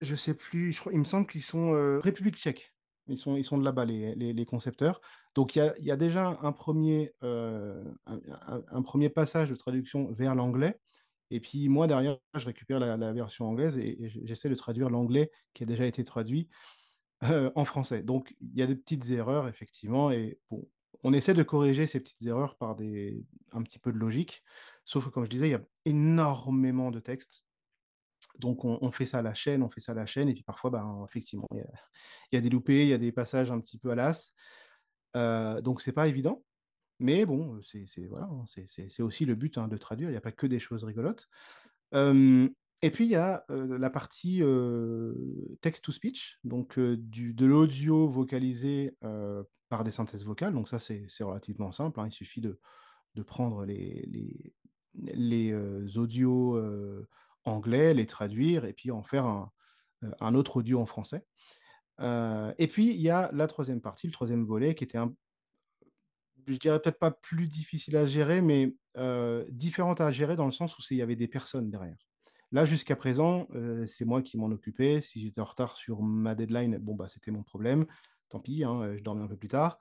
Je 0.00 0.14
sais 0.16 0.34
plus, 0.34 0.76
il 0.92 0.98
me 0.98 1.04
semble 1.04 1.26
qu'ils 1.26 1.42
sont, 1.42 1.74
heu, 1.74 1.98
République 2.00 2.36
tchèque. 2.36 2.74
Ils 3.08 3.16
sont 3.18 3.36
ils 3.36 3.44
sont 3.44 3.58
de 3.58 3.64
là-bas 3.64 3.84
les 3.86 4.14
les 4.16 4.44
concepteurs. 4.46 5.00
Donc 5.34 5.56
il 5.56 5.60
y 5.60 5.62
a 5.62 5.74
y 5.78 5.90
a 5.90 5.96
déjà 5.96 6.38
un 6.42 6.52
1er, 6.52 7.14
heu, 7.24 7.82
un 8.06 8.20
un 8.46 8.62
un 8.70 8.82
1er 8.82 9.08
passage 9.10 9.50
de 9.50 9.54
traduction 9.56 10.12
vers 10.12 10.34
l'anglais 10.34 10.78
et 11.30 11.40
puis 11.40 11.68
moi 11.70 11.86
derrière, 11.86 12.18
je 12.34 12.46
récupère 12.46 12.80
la 12.80 13.12
version 13.12 13.46
anglaise 13.48 13.78
et 13.78 14.02
et 14.04 14.08
j'e 14.10 14.20
j'essaie 14.24 14.50
de 14.50 14.54
traduire 14.54 14.90
l'anglais 14.90 15.30
qui 15.54 15.62
a 15.64 15.66
déjà 15.66 15.86
été 15.86 16.04
traduit, 16.04 16.48
heu, 17.24 17.52
en 17.56 17.64
français. 17.66 18.02
Donc 18.04 18.36
il 18.40 18.58
y 18.58 18.62
a 18.62 18.66
des 18.68 18.76
petites 18.76 19.10
erreurs 19.10 19.48
effectivement 19.48 20.10
et 20.12 20.40
bon, 20.50 20.68
on 21.04 21.12
essaie 21.14 21.34
de 21.34 21.42
corriger 21.44 21.86
ces 21.88 22.00
petites 22.00 22.22
erreurs 22.26 22.56
par 22.58 22.76
des 22.76 23.26
un 23.52 23.62
petit 23.64 23.78
peu 23.80 23.92
de 23.92 23.98
logique. 23.98 24.42
Sauf 24.84 25.06
que 25.06 25.10
comme 25.10 25.24
je 25.26 25.30
disais, 25.30 25.48
il 25.48 25.52
y 25.52 25.54
a 25.56 25.62
énormément 25.86 26.90
de 26.92 27.00
textes 27.00 27.42
donc 28.38 28.64
on 28.64 28.90
fait 28.92 29.06
ça 29.06 29.18
à 29.20 29.22
la 29.22 29.34
chaîne, 29.34 29.62
on 29.62 29.70
fait 29.70 29.80
ça 29.80 29.92
à 29.92 29.94
la 29.94 30.06
chaîne 30.06 30.28
et 30.28 30.34
puis 30.34 30.42
parfois, 30.44 30.70
ben, 30.70 31.04
effectivement, 31.08 31.48
il 31.52 32.36
y 32.36 32.38
a 32.38 32.40
des 32.40 32.50
loupés, 32.50 32.82
il 32.84 32.88
y 32.88 32.92
a 32.94 32.98
des 32.98 33.12
passages 33.12 33.50
un 33.50 33.60
petit 33.60 33.78
peu 33.78 33.90
à 33.90 33.94
l'as. 33.94 34.32
Heu, 35.16 35.62
donc 35.62 35.80
c'est 35.82 35.92
pas 35.92 36.08
évident, 36.08 36.44
mais 37.00 37.26
bon, 37.26 37.60
c'est 37.62 37.86
voilà, 38.08 38.26
hein, 38.26 38.44
c'est 38.46 39.02
aussi 39.02 39.26
le 39.26 39.34
but, 39.36 39.58
hein, 39.58 39.68
de 39.68 39.76
traduire. 39.78 40.10
Il 40.10 40.14
y 40.14 40.16
a 40.16 40.20
pas 40.22 40.32
que 40.32 40.46
des 40.48 40.60
choses 40.60 40.84
rigolotes. 40.84 41.28
Et 42.82 42.90
puis 42.90 43.04
il 43.06 43.10
y 43.10 43.16
a, 43.16 43.44
heu, 43.50 43.76
la 43.76 43.90
partie, 43.90 44.40
heu, 44.42 45.56
text 45.60 45.84
to 45.84 45.90
speech, 45.92 46.38
donc 46.44 46.78
heu, 46.78 46.96
du 46.96 47.34
de 47.34 47.44
l'audio 47.46 48.08
vocalisé, 48.08 48.96
par 49.68 49.84
des 49.84 49.90
synthèses 49.90 50.24
vocales. 50.24 50.54
Donc 50.54 50.68
ça, 50.68 50.78
c'est 50.78 51.06
relativement 51.20 51.72
simple, 51.72 52.00
hein. 52.00 52.06
Il 52.08 52.12
suffit 52.12 52.40
de 52.40 52.60
de 53.16 53.22
prendre 53.22 53.64
les 53.66 54.06
les 54.08 54.54
les, 54.94 55.54
audios, 55.98 56.56
anglais, 57.48 57.94
les 57.94 58.06
traduire 58.06 58.64
et 58.64 58.72
puis 58.74 58.90
en 58.90 59.02
faire 59.02 59.26
un, 59.26 59.52
un 60.20 60.34
autre 60.34 60.58
audio 60.58 60.80
en 60.80 60.86
français. 60.86 61.26
Heu 62.00 62.54
et 62.58 62.68
puis 62.68 62.88
il 62.90 63.00
y 63.02 63.10
a 63.10 63.30
la 63.34 63.46
troisième 63.48 63.80
partie, 63.82 64.06
le 64.08 64.14
troisième 64.14 64.44
volet 64.46 64.74
qui 64.74 64.84
était 64.84 64.98
un 64.98 65.14
je 66.46 66.56
dirais 66.56 66.80
peut-être 66.80 66.98
pas 66.98 67.10
plus 67.10 67.46
difficile 67.48 67.96
à 67.96 68.06
gérer, 68.06 68.40
mais 68.40 68.74
heu, 68.96 69.46
différente 69.50 70.00
à 70.00 70.10
gérer 70.12 70.36
dans 70.36 70.46
le 70.46 70.52
sens 70.52 70.78
où 70.78 70.82
il 70.90 70.96
y 70.96 71.02
avait 71.02 71.16
des 71.16 71.28
personnes 71.28 71.70
derrière. 71.70 71.96
Là, 72.52 72.64
jusqu'à 72.64 72.96
présent, 72.96 73.46
heu, 73.54 73.86
c'est 73.86 74.04
moi 74.06 74.22
qui 74.22 74.38
m'en 74.38 74.46
occupais. 74.46 75.00
Si 75.02 75.20
j'étais 75.20 75.40
en 75.40 75.44
retard 75.44 75.76
sur 75.76 76.02
ma 76.02 76.34
deadline, 76.34 76.78
bon, 76.78 76.94
bah, 76.94 77.08
c'était 77.08 77.30
mon 77.30 77.42
problème. 77.42 77.86
Tant 78.30 78.40
pis, 78.40 78.64
hein, 78.64 78.96
je 78.96 79.02
dormais 79.02 79.22
un 79.22 79.28
peu 79.28 79.36
plus 79.36 79.48
tard, 79.48 79.78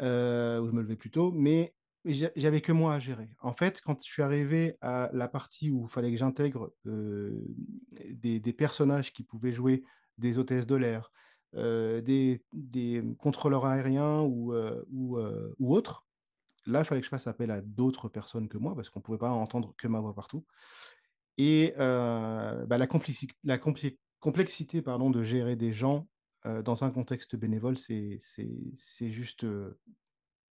ou 0.00 0.04
je 0.04 0.72
me 0.72 0.82
levais 0.82 0.96
plus 0.96 1.10
tôt, 1.10 1.32
mais 1.32 1.74
j'a 2.06 2.30
j'avais 2.36 2.60
que 2.60 2.72
moi 2.72 2.94
à 2.94 2.98
gérer. 2.98 3.28
En 3.40 3.52
fait, 3.52 3.80
quand 3.80 4.02
je 4.02 4.10
suis 4.10 4.22
arrivé 4.22 4.76
à 4.80 5.10
la 5.12 5.28
partie 5.28 5.70
où 5.70 5.84
il 5.84 5.90
fallait 5.90 6.10
que 6.10 6.16
j'intègre, 6.16 6.72
heu, 6.86 7.44
des 8.10 8.52
personnages 8.52 9.12
qui 9.12 9.22
pouvaient 9.22 9.52
jouer 9.52 9.82
des 10.18 10.38
hôtesses 10.38 10.66
de 10.66 10.76
l'air, 10.76 11.12
des, 11.52 12.42
des, 12.52 13.02
contrôleurs 13.18 13.64
aériens 13.64 14.20
ou, 14.20 14.54
ou 14.90 15.74
autres. 15.74 16.06
Là, 16.66 16.80
il 16.80 16.84
fallait 16.84 17.00
que 17.00 17.06
je 17.06 17.10
fasse 17.10 17.26
appel 17.28 17.50
à 17.50 17.60
d'autres 17.60 18.08
personnes 18.08 18.48
que 18.48 18.58
moi 18.58 18.74
parce 18.74 18.90
qu'on 18.90 19.00
ne 19.00 19.04
pouvait 19.04 19.18
pas 19.18 19.30
entendre 19.30 19.74
que 19.76 19.88
ma 19.88 20.00
voix 20.00 20.14
partout. 20.14 20.44
Et 21.38 21.74
bah, 21.76 22.78
la, 22.78 22.86
complexité 22.86 24.82
de 24.82 25.22
gérer 25.22 25.56
des 25.56 25.72
gens 25.72 26.08
dans 26.44 26.84
un 26.84 26.90
contexte 26.90 27.36
bénévole, 27.36 27.76
c'est 27.78 28.18
juste 29.00 29.46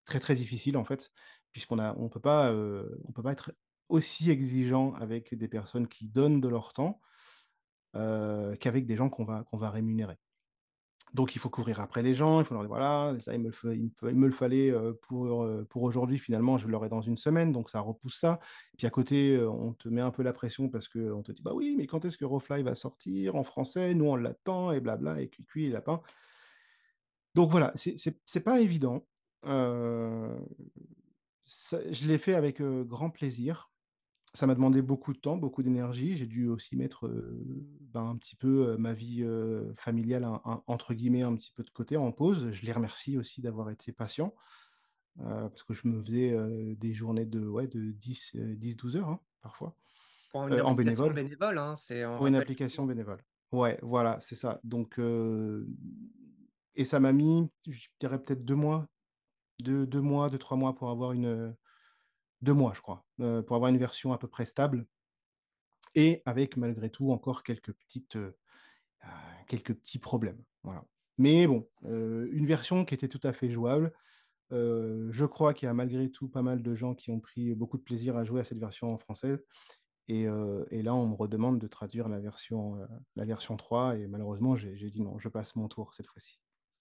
très 0.06 0.20
très 0.20 0.34
difficile 0.36 0.78
en 0.78 0.84
fait, 0.84 1.10
puisqu'on 1.52 1.78
a 1.80 1.94
on 1.98 2.08
peut 2.08 2.20
pas 2.20 2.54
on 2.54 3.12
peut 3.12 3.22
pas 3.22 3.32
être 3.32 3.52
aussi 3.90 4.30
exigeant 4.30 4.94
avec 4.94 5.34
des 5.34 5.48
personnes 5.48 5.88
qui 5.88 6.08
donnent 6.08 6.40
de 6.40 6.48
leur 6.48 6.72
temps 6.72 7.00
qu'avec 8.60 8.86
des 8.86 8.96
gens 8.96 9.08
qu'on 9.10 9.24
va 9.24 9.44
qu'on 9.44 9.58
va 9.58 9.70
rémunérer. 9.70 10.16
Donc 11.14 11.36
il 11.36 11.38
faut 11.38 11.48
courir 11.50 11.80
après 11.80 12.02
les 12.02 12.14
gens, 12.14 12.40
il 12.40 12.44
faut 12.44 12.52
leur 12.54 12.64
dire: 12.64 12.68
«Voilà, 12.68 13.14
ça 13.20 13.32
il 13.34 13.40
me 13.40 13.50
le 13.50 13.76
il 13.76 14.16
me 14.16 14.26
le 14.26 14.32
fallait, 14.32 14.72
pour, 15.02 15.46
pour 15.70 15.82
aujourd'hui, 15.84 16.18
finalement 16.18 16.58
je 16.58 16.68
l'aurai 16.68 16.88
dans 16.88 17.00
une 17.00 17.16
semaine», 17.16 17.52
donc 17.52 17.70
ça 17.70 17.80
repousse 17.80 18.18
ça. 18.18 18.40
Et 18.74 18.76
puis 18.76 18.86
à 18.88 18.90
côté, 18.90 19.38
on 19.40 19.72
te 19.72 19.88
met 19.88 20.02
un 20.02 20.10
peu 20.10 20.22
la 20.24 20.32
pression 20.32 20.68
parce 20.68 20.88
qu'on 20.88 21.22
te 21.22 21.32
dit: 21.32 21.42
«Bah 21.42 21.52
oui, 21.54 21.74
mais 21.78 21.86
quand 21.86 22.04
est-ce 22.04 22.18
que 22.18 22.24
Rofly 22.26 22.62
va 22.64 22.74
sortir 22.74 23.36
en 23.36 23.44
français? 23.44 23.94
Nous 23.94 24.04
on 24.06 24.16
l'attend» 24.16 24.72
et 24.72 24.80
blabla 24.80 25.20
et 25.22 25.28
cuicui 25.28 25.66
et 25.66 25.70
lapin. 25.70 26.02
Donc 27.34 27.50
voilà, 27.50 27.72
c'est 27.76 28.40
pas 28.40 28.60
évident. 28.60 29.06
Je 29.44 30.36
l'ai 32.06 32.18
fait 32.18 32.34
avec, 32.34 32.60
grand 32.62 33.10
plaisir. 33.10 33.70
Ça 34.34 34.46
m'a 34.46 34.54
demandé 34.54 34.82
beaucoup 34.82 35.14
de 35.14 35.18
temps, 35.18 35.38
beaucoup 35.38 35.62
d'énergie. 35.62 36.16
J'ai 36.16 36.26
dû 36.26 36.48
aussi 36.48 36.76
mettre, 36.76 37.08
ben, 37.80 38.02
un 38.02 38.16
petit 38.16 38.36
peu, 38.36 38.76
ma 38.76 38.92
vie, 38.92 39.24
familiale 39.76 40.28
entre 40.66 40.92
guillemets 40.92 41.22
«un 41.22 41.34
petit 41.36 41.52
peu 41.52 41.62
de 41.62 41.70
côté», 41.70 41.96
en 41.96 42.12
pause. 42.12 42.50
Je 42.50 42.66
les 42.66 42.72
remercie 42.72 43.16
aussi 43.16 43.40
d'avoir 43.40 43.70
été 43.70 43.92
patients, 43.92 44.34
parce 45.16 45.62
que 45.62 45.72
je 45.72 45.88
me 45.88 46.02
faisais, 46.02 46.36
des 46.76 46.92
journées 46.92 47.24
de 47.24 47.46
ouais, 47.46 47.66
de 47.66 47.92
10, 47.92 48.34
10-12 48.34 48.96
heures, 48.96 49.08
hein, 49.08 49.20
parfois, 49.40 49.74
Pour 50.32 50.42
une 50.48 50.60
en 50.60 50.72
application 50.72 50.74
bénévole. 50.74 51.14
bénévole, 51.14 51.58
hein, 51.58 51.74
Pour 52.18 52.26
une 52.26 52.34
application 52.34 52.84
bénévole. 52.84 53.24
Ouais, 53.52 53.78
voilà, 53.80 54.18
c'est 54.20 54.34
ça. 54.34 54.60
Donc 54.64 55.00
et 56.74 56.84
ça 56.84 57.00
m'a 57.00 57.14
mis, 57.14 57.48
je 57.66 57.88
dirais 57.98 58.22
peut-être 58.22 58.44
2 58.44 58.54
mois, 58.54 58.86
2- 59.60 59.86
2 59.86 60.00
mois, 60.02 60.30
2-3 60.30 60.56
mois 60.56 60.74
pour 60.74 60.90
avoir 60.90 61.12
une, 61.12 61.56
2 62.42 62.54
mois 62.54 62.74
je 62.74 62.82
crois, 62.82 63.06
pour 63.18 63.56
avoir 63.56 63.70
une 63.70 63.78
version 63.78 64.12
à 64.12 64.18
peu 64.18 64.28
près 64.28 64.46
stable 64.46 64.86
et 65.96 66.22
avec 66.26 66.56
malgré 66.56 66.90
tout 66.90 67.10
encore 67.10 67.42
quelques 67.42 67.72
petites, 67.72 68.14
heu, 68.16 68.36
quelques 69.46 69.74
petits 69.74 69.98
problèmes, 69.98 70.42
voilà. 70.62 70.84
Mais 71.18 71.46
bon, 71.46 71.66
une 71.82 72.46
version 72.46 72.84
qui 72.84 72.94
était 72.94 73.08
tout 73.08 73.20
à 73.22 73.32
fait 73.32 73.50
jouable. 73.50 73.92
Je 74.52 75.24
crois 75.26 75.54
qu'il 75.54 75.66
y 75.66 75.70
a 75.70 75.74
malgré 75.74 76.10
tout 76.10 76.28
pas 76.28 76.42
mal 76.42 76.62
de 76.62 76.74
gens 76.74 76.94
qui 76.94 77.10
ont 77.10 77.20
pris 77.20 77.54
beaucoup 77.54 77.78
de 77.78 77.82
plaisir 77.82 78.16
à 78.16 78.24
jouer 78.24 78.40
à 78.42 78.44
cette 78.44 78.58
version 78.60 78.92
en 78.92 78.98
française 78.98 79.44
et 80.08 80.24
et 80.70 80.82
là 80.82 80.94
on 80.94 81.08
me 81.08 81.14
redemande 81.16 81.58
de 81.60 81.68
traduire 81.68 82.08
la 82.08 82.20
version, 82.20 82.78
la 83.16 83.24
version 83.26 83.56
3 83.58 83.98
et 83.98 84.08
malheureusement 84.08 84.56
j'ai 84.56 84.90
dit: 84.90 85.02
«Non, 85.02 85.18
je 85.18 85.28
passe 85.30 85.56
mon 85.56 85.68
tour 85.68 85.94
cette 85.94 86.08
fois-ci». 86.08 86.38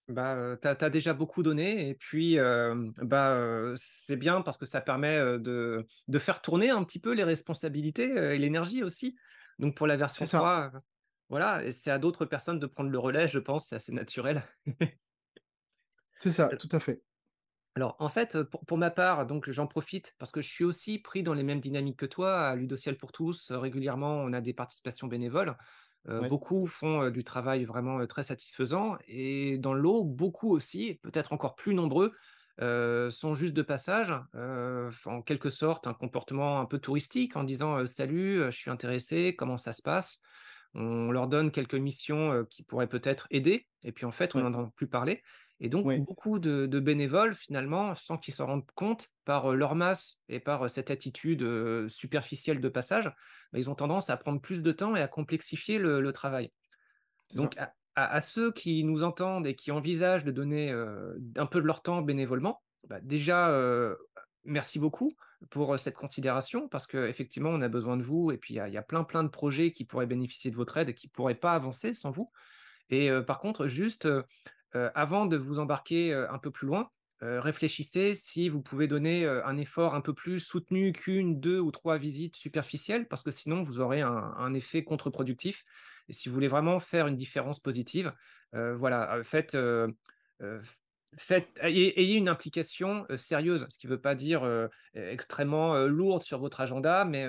Bah, 0.07 0.55
tu 0.61 0.67
as 0.67 0.89
déjà 0.89 1.13
beaucoup 1.13 1.41
donné 1.41 1.89
et 1.89 1.95
puis, 1.95 2.37
bah, 2.37 3.73
c'est 3.75 4.17
bien 4.17 4.41
parce 4.41 4.57
que 4.57 4.65
ça 4.65 4.81
permet, 4.81 5.19
de 5.39 5.85
de 6.07 6.19
faire 6.19 6.41
tourner 6.41 6.69
un 6.69 6.83
petit 6.83 6.99
peu 6.99 7.13
les 7.13 7.23
responsabilités, 7.23 8.09
et 8.35 8.37
l'énergie 8.37 8.83
aussi. 8.83 9.15
Donc 9.57 9.75
pour 9.75 9.87
la 9.87 9.97
version 9.97 10.25
ça. 10.25 10.37
3, 10.37 10.71
heu, 10.75 10.79
voilà 11.29 11.71
c'est 11.71 11.91
à 11.91 11.97
d'autres 11.97 12.25
personnes 12.25 12.59
de 12.59 12.67
prendre 12.67 12.89
le 12.89 12.99
relais, 12.99 13.27
je 13.27 13.39
pense, 13.39 13.67
c'est 13.67 13.77
assez 13.77 13.93
naturel. 13.93 14.43
C'est 16.19 16.31
ça, 16.31 16.47
tout 16.47 16.69
à 16.71 16.79
fait. 16.79 17.01
Alors 17.75 17.97
en 17.99 18.07
fait, 18.07 18.41
pour 18.43 18.65
pour 18.65 18.77
ma 18.77 18.89
part, 18.89 19.25
donc 19.25 19.49
j'en 19.49 19.67
profite 19.67 20.15
parce 20.17 20.31
que 20.31 20.41
je 20.41 20.49
suis 20.49 20.63
aussi 20.63 20.97
pris 20.97 21.23
dans 21.23 21.33
les 21.33 21.43
mêmes 21.43 21.59
dynamiques 21.59 21.99
que 21.99 22.05
toi 22.05 22.47
à 22.47 22.55
Ludociel 22.55 22.97
pour 22.97 23.11
tous. 23.11 23.51
Régulièrement, 23.51 24.15
on 24.15 24.31
a 24.31 24.39
des 24.39 24.53
participations 24.53 25.07
bénévoles. 25.07 25.57
Ouais. 26.07 26.29
beaucoup 26.29 26.67
font, 26.67 27.09
du 27.09 27.23
travail 27.23 27.65
vraiment, 27.65 28.05
très 28.07 28.23
satisfaisant 28.23 28.97
et 29.07 29.57
dans 29.57 29.73
le 29.73 29.81
lot, 29.81 30.03
beaucoup 30.03 30.51
aussi, 30.51 30.99
peut-être 31.03 31.33
encore 31.33 31.55
plus 31.55 31.73
nombreux, 31.73 32.13
sont 32.59 33.35
juste 33.35 33.53
de 33.53 33.61
passage, 33.61 34.13
en 35.05 35.21
quelque 35.23 35.49
sorte 35.49 35.87
un 35.87 35.93
comportement 35.93 36.59
un 36.59 36.65
peu 36.65 36.79
touristique 36.79 37.35
en 37.35 37.43
disant, 37.43 37.85
«Salut, 37.85 38.43
je 38.45 38.51
suis 38.57 38.71
intéressé, 38.71 39.35
comment 39.35 39.57
ça 39.57 39.73
se 39.73 39.81
passe?» 39.81 40.21
On 40.75 41.11
leur 41.11 41.27
donne 41.27 41.51
quelques 41.51 41.75
missions, 41.75 42.45
qui 42.49 42.63
pourraient 42.63 42.87
peut-être 42.89 43.27
aider 43.31 43.67
et 43.83 43.91
puis 43.91 44.05
en 44.05 44.11
fait, 44.11 44.35
on 44.35 44.39
Ouais. 44.39 44.43
n'entend 44.43 44.69
plus 44.75 44.87
parler 44.87 45.21
et 45.61 45.69
donc 45.69 45.85
Ouais. 45.85 45.97
beaucoup 45.97 46.37
de 46.37 46.65
de 46.65 46.79
bénévoles 46.81 47.33
finalement, 47.33 47.95
sans 47.95 48.17
qu'ils 48.17 48.33
s'en 48.33 48.45
rendent 48.47 48.69
compte, 48.75 49.07
par, 49.23 49.53
leur 49.53 49.75
masse 49.75 50.21
et 50.27 50.39
par, 50.41 50.69
cette 50.69 50.91
attitude, 50.91 51.87
superficielle 51.87 52.59
de 52.59 52.69
passage, 52.69 53.05
bah, 53.05 53.59
ils 53.59 53.69
ont 53.69 53.75
tendance 53.75 54.09
à 54.09 54.17
prendre 54.17 54.41
plus 54.41 54.61
de 54.61 54.71
temps 54.73 54.95
et 54.95 55.01
à 55.01 55.07
complexifier 55.07 55.79
le 55.79 56.01
le 56.01 56.11
travail. 56.11 56.51
Donc 57.35 57.57
à 57.57 57.73
à 57.95 58.15
à 58.15 58.19
ceux 58.19 58.51
qui 58.51 58.83
nous 58.83 59.03
entendent 59.03 59.47
et 59.47 59.55
qui 59.55 59.71
envisagent 59.71 60.25
de 60.25 60.31
donner, 60.31 60.71
un 60.71 61.45
peu 61.45 61.61
de 61.61 61.65
leur 61.65 61.81
temps 61.81 62.01
bénévolement, 62.01 62.61
bah, 62.89 62.99
déjà, 63.01 63.57
merci 64.43 64.79
beaucoup 64.79 65.13
pour, 65.49 65.77
cette 65.79 65.95
considération 65.95 66.67
parce 66.67 66.87
qu'effectivement 66.87 67.49
on 67.49 67.61
a 67.61 67.67
besoin 67.67 67.97
de 67.97 68.03
vous 68.03 68.31
et 68.31 68.37
puis 68.37 68.55
il 68.55 68.73
y 68.73 68.77
a 68.77 68.81
plein, 68.81 69.03
plein 69.03 69.23
de 69.23 69.29
projets 69.29 69.71
qui 69.71 69.85
pourraient 69.85 70.07
bénéficier 70.07 70.51
de 70.51 70.55
votre 70.55 70.77
aide 70.77 70.89
et 70.89 70.93
qui 70.93 71.07
pourraient 71.07 71.35
pas 71.35 71.53
avancer 71.53 71.93
sans 71.93 72.11
vous 72.11 72.27
et 72.89 73.09
par 73.25 73.39
contre 73.39 73.67
juste, 73.67 74.07
avant 74.73 75.25
de 75.25 75.37
vous 75.37 75.59
embarquer, 75.59 76.13
un 76.13 76.37
peu 76.37 76.51
plus 76.51 76.67
loin, 76.67 76.89
réfléchissez 77.21 78.13
si 78.13 78.49
vous 78.49 78.61
pouvez 78.61 78.87
donner, 78.87 79.25
un 79.25 79.57
effort 79.57 79.95
un 79.95 80.01
peu 80.01 80.13
plus 80.13 80.39
soutenu 80.39 80.91
qu'1, 80.91 81.39
2 81.39 81.59
ou 81.59 81.71
3 81.71 81.97
visites 81.97 82.35
superficielles 82.35 83.07
parce 83.07 83.23
que 83.23 83.31
sinon 83.31 83.63
vous 83.63 83.79
aurez 83.79 84.01
un 84.01 84.33
un 84.37 84.53
effet 84.53 84.83
contre-productif 84.83 85.63
et 86.09 86.13
si 86.13 86.29
vous 86.29 86.35
voulez 86.35 86.47
vraiment 86.47 86.79
faire 86.79 87.07
une 87.07 87.15
différence 87.15 87.59
positive, 87.59 88.13
voilà, 88.53 89.21
faites, 89.23 89.57
ayez 91.61 92.15
une 92.15 92.29
implication, 92.29 93.05
heu, 93.09 93.17
sérieuse. 93.17 93.65
Ce 93.69 93.77
qui 93.77 93.87
veut 93.87 94.01
pas 94.01 94.15
dire, 94.15 94.43
heu, 94.45 94.69
e 94.95 95.09
extrêmement, 95.11 95.75
heu, 95.75 95.87
lourde 95.87 96.23
sur 96.23 96.39
votre 96.39 96.61
agenda 96.61 97.05
mais 97.05 97.25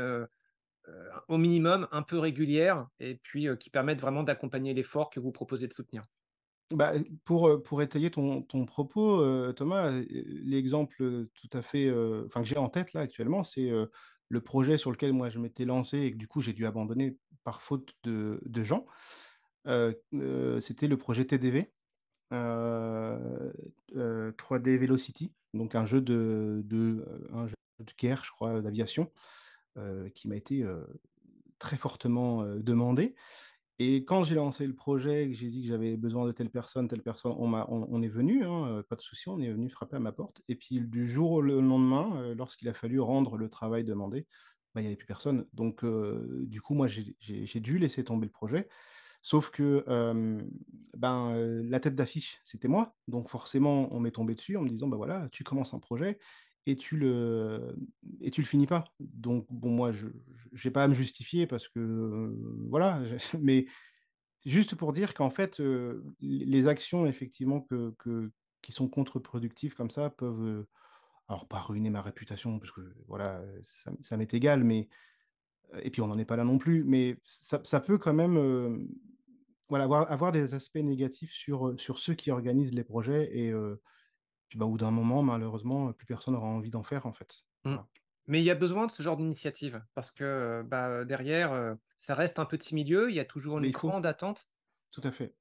au 1.29 1.39
minimum 1.39 1.89
un 1.91 2.03
peu 2.03 2.19
régulière 2.19 2.89
et 3.01 3.17
puis, 3.17 3.49
qui 3.59 3.71
permettent 3.71 4.01
vraiment 4.01 4.23
d'accompagner 4.23 4.73
l'effort 4.75 5.11
que 5.11 5.21
vous 5.21 5.33
proposez 5.33 5.67
de 5.67 5.73
soutenir. 5.73 6.05
Bah, 6.73 6.93
pour, 7.25 7.83
étayer 7.83 8.11
ton 8.11 8.43
propos, 8.67 9.53
Thomas, 9.53 9.91
l'exemple, 10.11 11.27
tout 11.35 11.51
à 11.53 11.63
fait, 11.63 11.87
que 11.89 12.45
j'ai 12.45 12.59
en 12.59 12.69
tête 12.69 12.93
là 12.93 13.03
actuellement, 13.03 13.43
c'est, 13.43 13.71
le 14.29 14.41
projet 14.41 14.77
sur 14.77 14.91
lequel 14.91 15.13
moi 15.13 15.31
je 15.31 15.39
m'étais 15.39 15.65
lancé 15.65 15.99
et 16.01 16.11
que 16.13 16.17
du 16.17 16.27
coup 16.27 16.43
j'ai 16.43 16.53
dû 16.53 16.67
abandonner 16.67 17.17
par 17.45 17.63
faute 17.63 17.95
de 18.05 18.63
gens. 18.63 18.87
C'était 19.65 20.89
le 20.89 20.97
projet 20.97 21.25
TDV, 21.25 21.73
3D 22.31 24.79
Velocity, 24.79 25.33
donc 25.55 25.75
un 25.75 25.85
jeu 25.85 26.01
de 26.01 26.65
heu, 26.73 27.29
un 27.33 27.47
jeu 27.47 27.55
de 27.81 27.93
guerre, 27.99 28.25
je 28.25 28.31
crois, 28.31 28.61
d'aviation, 28.63 29.11
qui 30.15 30.29
m'a 30.29 30.37
été, 30.37 30.65
très 31.59 31.77
fortement, 31.77 32.45
demandé 32.57 33.15
et 33.79 34.05
quand 34.07 34.25
j'ai 34.25 34.37
lancé 34.37 34.67
le 34.67 34.75
projet 34.75 35.29
j'ai 35.33 35.49
dit 35.51 35.61
que 35.63 35.69
j'avais 35.69 35.97
besoin 35.99 36.27
de 36.27 36.33
telle 36.33 36.51
personne, 36.51 36.89
telle 36.89 37.03
personne, 37.03 37.35
on 37.39 37.53
on 37.55 37.87
on 37.91 38.03
est 38.03 38.09
venu, 38.09 38.45
hein, 38.45 38.83
pas 38.89 38.97
de 38.97 39.01
souci, 39.03 39.29
on 39.29 39.39
est 39.41 39.53
venu 39.53 39.69
frapper 39.69 39.97
à 39.97 40.01
ma 40.01 40.13
porte 40.13 40.41
et 40.49 40.57
puis 40.57 40.81
du 40.81 41.07
jour 41.07 41.33
au 41.33 41.41
le 41.43 41.61
lendemain, 41.61 42.35
lorsqu'il 42.35 42.69
a 42.69 42.75
fallu 42.75 43.01
rendre 43.01 43.37
le 43.37 43.49
travail 43.51 43.85
demandé, 43.85 44.27
bah, 44.75 44.81
il 44.83 44.85
y 44.85 44.87
avait 44.89 44.97
plus 44.97 45.07
personne. 45.07 45.47
Donc 45.53 45.85
du 45.85 46.61
coup, 46.63 46.75
moi, 46.75 46.87
j'ai 46.89 47.61
dû 47.61 47.79
laisser 47.79 48.05
tomber 48.05 48.27
le 48.27 48.33
projet. 48.33 48.69
Sauf 49.23 49.51
que, 49.51 49.85
ben, 50.97 51.63
la 51.69 51.81
tête 51.81 51.95
d'affiche, 51.95 52.41
c'était 52.45 52.69
moi. 52.69 52.97
Donc 53.09 53.29
forcément, 53.29 53.93
on 53.95 54.01
m'est 54.01 54.11
tombé 54.13 54.35
dessus 54.35 54.57
en 54.57 54.63
me 54.63 54.69
disant: 54.69 54.89
«Bah, 54.89 54.97
voilà, 54.97 55.29
tu 55.33 55.45
commences 55.45 55.75
un 55.75 55.79
projet 55.79 56.19
et 56.67 56.77
tu 56.77 56.97
le 56.97 57.77
et 58.21 58.31
tu 58.31 58.41
le 58.41 58.47
finis 58.47 58.67
pas». 58.67 58.85
Donc 59.01 59.47
bon, 59.51 59.71
moi, 59.71 59.93
je 59.93 60.09
j'ai 60.53 60.71
pas 60.71 60.85
à 60.85 60.89
me 60.89 60.95
justifier 60.95 61.47
parce 61.47 61.69
que, 61.69 62.35
voilà, 62.71 63.01
mais 63.41 63.67
juste 64.45 64.75
pour 64.77 64.93
dire 64.93 65.15
qu'en 65.15 65.31
fait, 65.31 65.61
les 66.21 66.69
actions 66.69 67.07
effectivement 67.07 67.61
que 67.61 67.95
que 67.99 68.33
qui 68.63 68.73
sont 68.73 68.89
contre-productives 68.89 69.75
comme 69.75 69.91
ça 69.91 70.11
peuvent, 70.11 70.67
alors 71.29 71.49
pas 71.49 71.61
ruiner 71.61 71.91
ma 71.91 72.03
réputation 72.03 72.59
parce 72.61 72.73
que 72.73 72.83
voilà, 73.09 73.43
ça 73.65 73.93
ça 74.03 74.17
m'est 74.17 74.35
égal, 74.35 74.65
mais 74.65 74.89
et 75.83 75.91
puis 75.91 76.01
on 76.03 76.07
n'en 76.09 76.19
est 76.19 76.25
pas 76.25 76.37
là 76.37 76.45
non 76.45 76.59
plus, 76.59 76.85
mais 76.85 77.19
ça 77.25 77.61
ça 77.65 77.81
peut 77.81 77.99
quand 77.99 78.15
même, 78.15 78.89
voilà, 79.69 79.85
avoir 79.85 80.11
avoir 80.11 80.33
des 80.33 80.55
aspects 80.55 80.77
négatifs 80.77 81.33
sur, 81.33 81.69
heu, 81.69 81.79
sur 81.79 81.99
ceux 81.99 82.15
qui 82.15 82.31
organisent 82.31 82.75
les 82.75 82.85
projets 82.85 83.37
et 83.37 83.53
puis, 84.49 84.59
bah, 84.59 84.67
au 84.67 84.71
bout 84.71 84.79
d'un 84.79 84.91
moment, 84.93 85.23
malheureusement, 85.23 85.93
plus 85.93 86.07
personne 86.07 86.35
aura 86.35 86.47
envie 86.47 86.71
d'en 86.71 86.85
faire, 86.85 87.07
en 87.07 87.13
fait. 87.13 87.45
Mmh. 87.65 87.71
Voilà. 87.75 87.89
Mais 88.29 88.41
il 88.41 88.45
y 88.45 88.51
a 88.51 88.55
besoin 88.55 88.87
de 88.87 88.91
ce 88.91 89.03
genre 89.03 89.17
d'initiative 89.17 89.85
parce 89.95 90.11
que, 90.11 90.63
bah, 90.67 91.05
derrière, 91.05 91.77
ça 91.97 92.15
reste 92.15 92.39
un 92.39 92.45
petit 92.45 92.75
milieu, 92.75 93.11
il 93.11 93.17
y 93.17 93.21
a 93.21 93.25
toujours 93.25 93.59
une 93.59 93.71
grande 93.71 94.07
attente 94.07 94.51
tout 94.91 95.01
à 95.05 95.13
fait. 95.13 95.37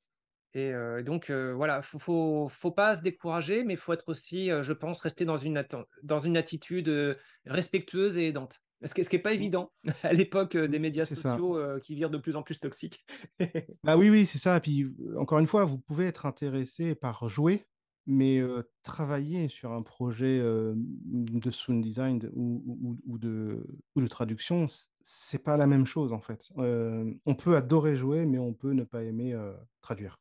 Et 0.56 0.74
donc 1.04 1.30
voilà, 1.30 1.82
faut, 1.82 2.00
faut, 2.00 2.48
faut 2.50 2.72
pas 2.72 2.96
se 2.96 3.02
décourager, 3.02 3.66
mais 3.66 3.74
il 3.74 3.80
faut 3.80 3.92
être 3.92 4.08
aussi, 4.08 4.50
je 4.62 4.72
pense, 4.72 5.02
rester 5.02 5.26
dans 5.26 5.38
une, 5.38 5.62
dans 6.02 6.20
une 6.20 6.38
attitude 6.38 7.18
respectueuse 7.46 8.18
et 8.18 8.30
aidante. 8.30 8.62
Ce 8.86 8.94
qui 8.94 9.16
n'est 9.16 9.22
pas 9.22 9.34
évident 9.34 9.74
à 10.04 10.14
l'époque 10.14 10.56
des 10.56 10.80
médias 10.80 11.04
sociaux 11.04 11.60
qui 11.82 11.94
virent 11.96 12.10
de 12.10 12.18
plus 12.18 12.38
en 12.38 12.42
plus 12.42 12.60
toxiques. 12.60 13.06
Ah 13.86 13.98
oui, 13.98 14.10
oui, 14.10 14.26
c'est 14.26 14.38
ça. 14.38 14.56
Et 14.56 14.62
puis, 14.62 14.88
encore 15.18 15.40
une 15.40 15.48
fois, 15.48 15.66
vous 15.66 15.78
pouvez 15.78 16.06
être 16.06 16.26
intéressé 16.26 16.96
par 16.96 17.28
jouer, 17.28 17.66
mais 18.08 18.42
travailler 18.84 19.50
sur 19.50 19.74
un 19.74 19.82
projet 19.82 20.40
de 20.40 21.52
sound 21.52 21.84
design 21.84 22.30
ou, 22.34 22.64
ou, 22.66 22.98
ou, 23.06 23.18
de, 23.18 23.68
ou 23.96 24.02
de 24.02 24.08
traduction, 24.08 24.68
c'est 25.04 25.44
pas 25.44 25.58
la 25.58 25.68
même 25.68 25.86
chose 25.86 26.14
en 26.14 26.22
fait. 26.22 26.48
on 26.56 27.36
peut 27.36 27.58
adorer 27.58 27.98
jouer, 27.98 28.26
mais 28.26 28.40
on 28.40 28.54
peut 28.54 28.72
ne 28.72 28.86
pas 28.86 29.04
aimer 29.04 29.38
traduire 29.82 30.18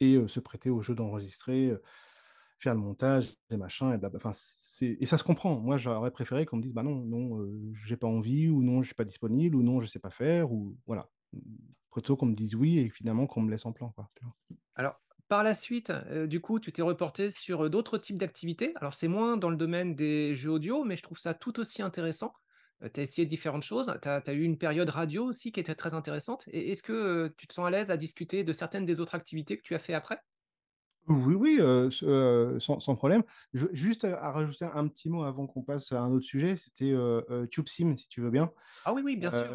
et 0.00 0.18
se 0.28 0.40
prêter 0.40 0.70
au 0.70 0.82
jeu 0.82 0.94
d'enregistrer, 0.94 1.74
faire 2.58 2.74
le 2.74 2.80
montage, 2.80 3.34
les 3.50 3.56
machins, 3.56 3.92
et, 3.92 4.16
enfin, 4.16 4.32
et 4.82 5.06
ça 5.06 5.18
se 5.18 5.24
comprend. 5.24 5.60
Moi, 5.60 5.76
j'aurais 5.76 6.10
préféré 6.10 6.46
qu'on 6.46 6.56
me 6.56 6.62
dise, 6.62 6.74
bah 6.74 6.82
non, 6.82 6.96
non, 7.04 7.46
j'ai 7.72 7.96
pas 7.96 8.06
envie, 8.06 8.48
ou 8.48 8.62
non, 8.62 8.82
je 8.82 8.88
suis 8.88 8.94
pas 8.94 9.04
disponible, 9.04 9.56
ou 9.56 9.62
non, 9.62 9.80
je 9.80 9.86
sais 9.86 9.98
pas 9.98 10.10
faire, 10.10 10.52
ou 10.52 10.76
voilà. 10.86 11.10
Plutôt 11.90 12.16
qu'on 12.16 12.26
me 12.26 12.34
dise 12.34 12.54
oui 12.54 12.78
et 12.78 12.90
finalement 12.90 13.26
qu'on 13.26 13.40
me 13.40 13.50
laisse 13.50 13.64
en 13.66 13.72
plan. 13.72 13.90
Quoi, 13.90 14.10
Alors, 14.74 15.00
par 15.28 15.42
la 15.42 15.54
suite, 15.54 15.92
du 16.26 16.40
coup, 16.40 16.60
tu 16.60 16.72
t'es 16.72 16.82
reporté 16.82 17.30
sur 17.30 17.68
d'autres 17.68 17.98
types 17.98 18.16
d'activités. 18.18 18.72
Alors, 18.76 18.94
c'est 18.94 19.08
moins 19.08 19.36
dans 19.36 19.50
le 19.50 19.56
domaine 19.56 19.94
des 19.94 20.34
jeux 20.34 20.52
audio, 20.52 20.84
mais 20.84 20.96
je 20.96 21.02
trouve 21.02 21.18
ça 21.18 21.34
tout 21.34 21.58
aussi 21.58 21.82
intéressant. 21.82 22.32
Tu 22.92 23.00
as 23.00 23.02
essayé 23.02 23.26
différentes 23.26 23.62
choses. 23.62 23.92
Tu 24.02 24.08
as, 24.08 24.32
eu 24.32 24.42
une 24.42 24.58
période 24.58 24.90
radio 24.90 25.24
aussi 25.24 25.52
qui 25.52 25.60
était 25.60 25.74
très 25.74 25.94
intéressante. 25.94 26.44
Est-ce 26.52 26.82
que 26.82 27.32
tu 27.36 27.46
te 27.46 27.54
sens 27.54 27.66
à 27.66 27.70
l'aise 27.70 27.90
à 27.90 27.96
discuter 27.96 28.44
de 28.44 28.52
certaines 28.52 28.84
des 28.84 29.00
autres 29.00 29.14
activités 29.14 29.56
que 29.56 29.62
tu 29.62 29.74
as 29.74 29.78
fait 29.78 29.94
après? 29.94 30.18
Oui, 31.08 31.34
oui, 31.34 31.60
sans, 32.60 32.80
sans, 32.80 32.96
problème. 32.96 33.22
Je, 33.52 33.66
juste 33.72 34.04
à 34.04 34.32
rajouter 34.32 34.64
un 34.64 34.88
petit 34.88 35.08
mot 35.08 35.22
avant 35.22 35.46
qu'on 35.46 35.62
passe 35.62 35.92
à 35.92 36.00
un 36.00 36.10
autre 36.10 36.26
sujet, 36.26 36.56
c'était 36.56 36.94
TubeSim, 37.50 37.96
si 37.96 38.08
tu 38.08 38.20
veux 38.20 38.30
bien. 38.30 38.50
Ah 38.84 38.92
oui, 38.92 39.02
oui, 39.04 39.16
bien 39.16 39.30
sûr. 39.30 39.46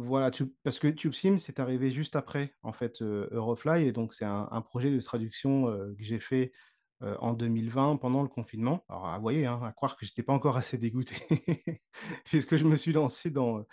Voilà, 0.00 0.30
parce 0.62 0.78
que 0.78 0.86
TubeSim, 0.86 1.38
c'est 1.38 1.58
arrivé 1.58 1.90
juste 1.90 2.14
après, 2.14 2.54
en 2.62 2.72
fait, 2.72 3.02
Eurofly, 3.02 3.88
et 3.88 3.92
donc 3.92 4.14
c'est 4.14 4.24
un, 4.24 4.48
un, 4.52 4.62
projet 4.62 4.92
de 4.92 5.00
traduction 5.00 5.66
que 5.66 6.02
j'ai 6.02 6.20
fait 6.20 6.52
en 7.00 7.32
2020 7.32 7.96
pendant 7.96 8.22
le 8.22 8.28
confinement. 8.28 8.84
Alors, 8.88 9.14
vous 9.16 9.22
voyez, 9.22 9.46
hein, 9.46 9.60
à 9.62 9.72
croire 9.72 9.96
que 9.96 10.04
je 10.04 10.10
n'étais 10.10 10.22
pas 10.22 10.32
encore 10.32 10.56
assez 10.56 10.78
dégoûté, 10.78 11.14
puisque 12.24 12.56
je 12.56 12.64
me 12.64 12.76
suis 12.76 12.92
lancé 12.92 13.30
dans, 13.30 13.64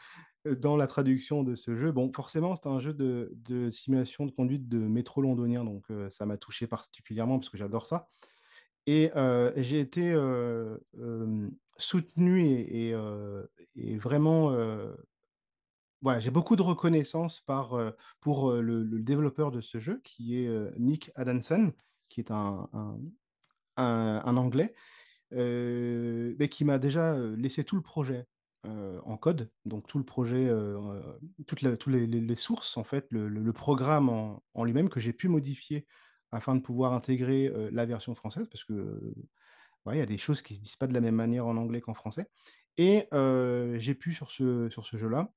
dans 0.45 0.77
la 0.77 0.87
traduction 0.87 1.43
de 1.43 1.55
ce 1.55 1.75
jeu. 1.75 1.91
Bon, 1.91 2.11
forcément, 2.13 2.55
c'est 2.55 2.67
un 2.67 2.79
jeu 2.79 2.93
de, 2.93 3.69
simulation 3.71 4.25
de 4.25 4.31
conduite 4.31 4.67
de 4.67 4.77
métro 4.77 5.21
londonien, 5.21 5.63
donc 5.63 5.85
ça 6.09 6.25
m'a 6.25 6.37
touché 6.37 6.67
particulièrement 6.67 7.39
parce 7.39 7.49
que 7.49 7.57
j'adore 7.57 7.87
ça. 7.87 8.07
Et 8.85 9.11
j'ai 9.55 9.79
été 9.79 10.15
soutenu 11.77 12.41
et, 12.41 12.93
vraiment 13.97 14.55
voilà, 16.01 16.19
j'ai 16.19 16.31
beaucoup 16.31 16.55
de 16.55 16.61
reconnaissance 16.61 17.41
par, 17.41 17.75
pour 18.21 18.51
le, 18.51 18.83
développeur 19.01 19.51
de 19.51 19.61
ce 19.61 19.79
jeu, 19.79 20.01
qui 20.03 20.37
est 20.37 20.77
Nick 20.77 21.11
Adamson, 21.15 21.73
qui 22.09 22.19
est 22.19 22.31
un, 22.31 22.69
un, 23.77 24.37
Anglais, 24.37 24.73
euh, 25.33 26.35
mais 26.39 26.49
qui 26.49 26.65
m'a 26.65 26.79
déjà 26.79 27.17
laissé 27.37 27.63
tout 27.63 27.75
le 27.75 27.81
projet 27.81 28.25
euh, 28.65 28.99
en 29.05 29.17
code, 29.17 29.51
donc 29.65 29.87
tout 29.87 29.97
le 29.97 30.05
projet, 30.05 30.47
euh, 30.47 30.79
toutes 31.47 31.61
les, 31.61 32.35
sources, 32.35 32.77
en 32.77 32.83
fait, 32.83 33.05
le, 33.09 33.53
programme 33.53 34.09
en, 34.09 34.43
en 34.53 34.63
lui-même 34.63 34.89
que 34.89 34.99
j'ai 34.99 35.13
pu 35.13 35.27
modifier 35.27 35.85
afin 36.31 36.55
de 36.55 36.61
pouvoir 36.61 36.93
intégrer 36.93 37.51
la 37.71 37.85
version 37.85 38.13
française, 38.15 38.47
parce 38.49 38.63
que 38.63 39.13
il 39.91 39.97
y 39.97 40.01
a 40.01 40.07
des 40.07 40.17
choses 40.17 40.41
qui 40.41 40.53
ne 40.53 40.57
se 40.57 40.63
disent 40.63 40.75
pas 40.77 40.87
de 40.87 40.93
la 40.93 40.99
même 40.99 41.15
manière 41.15 41.45
en 41.45 41.57
anglais 41.57 41.79
qu'en 41.79 41.93
français. 41.93 42.27
Et 42.77 43.07
j'ai 43.77 43.95
pu, 43.95 44.13
sur 44.13 44.31
ce, 44.31 44.69
sur 44.69 44.85
ce 44.85 44.97
jeu-là, 44.97 45.31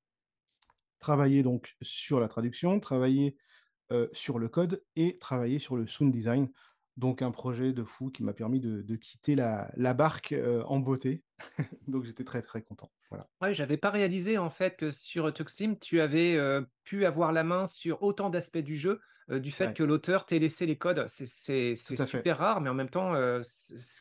travailler 0.98 1.42
donc 1.42 1.76
sur 1.83 2.18
la 2.18 2.28
traduction, 2.28 2.81
travailler 2.81 3.37
euh, 3.92 4.09
sur 4.12 4.38
le 4.38 4.48
code 4.48 4.83
et 4.96 5.18
travailler 5.18 5.59
sur 5.59 5.77
le 5.77 5.87
sound 5.87 6.12
design. 6.12 6.48
Donc 6.98 7.22
un 7.22 7.31
projet 7.31 7.72
de 7.72 7.85
fou 7.85 8.11
qui 8.11 8.24
m'a 8.24 8.33
permis 8.33 8.59
de, 8.59 8.83
de, 8.83 8.96
quitter 8.96 9.37
la, 9.37 9.70
la 9.77 9.94
barque 9.94 10.33
euh, 10.33 10.64
en 10.64 10.81
beauté. 10.81 11.22
donc 11.87 12.05
j'étais 12.05 12.24
très 12.24 12.42
très 12.42 12.61
content. 12.61 12.90
Voilà. 13.09 13.29
Ouais, 13.40 13.55
j'avais 13.55 13.77
pas 13.77 13.90
réalisé 13.90 14.37
en 14.37 14.51
fait 14.51 14.77
que 14.77 14.90
sur 14.90 15.33
Tuxim, 15.33 15.77
tu 15.81 16.01
avais 16.01 16.35
euh, 16.35 16.61
pu 16.83 17.07
avoir 17.07 17.31
la 17.31 17.44
main 17.44 17.66
sur 17.66 18.03
autant 18.03 18.31
d'aspects 18.31 18.59
du 18.59 18.77
jeu, 18.77 19.01
euh, 19.31 19.38
du 19.38 19.53
fait 19.53 19.68
Ouais. 19.68 19.74
que 19.74 19.85
l'auteur 19.85 20.27
t'ait 20.27 20.40
laissé 20.40 20.66
les 20.66 20.77
codes. 20.77 21.05
C'est 21.07 21.77
super 21.77 22.09
fait. 22.09 22.33
rare, 22.33 22.61
mais 22.61 22.68
en 22.68 22.74
même 22.74 22.90
temps, 22.90 23.12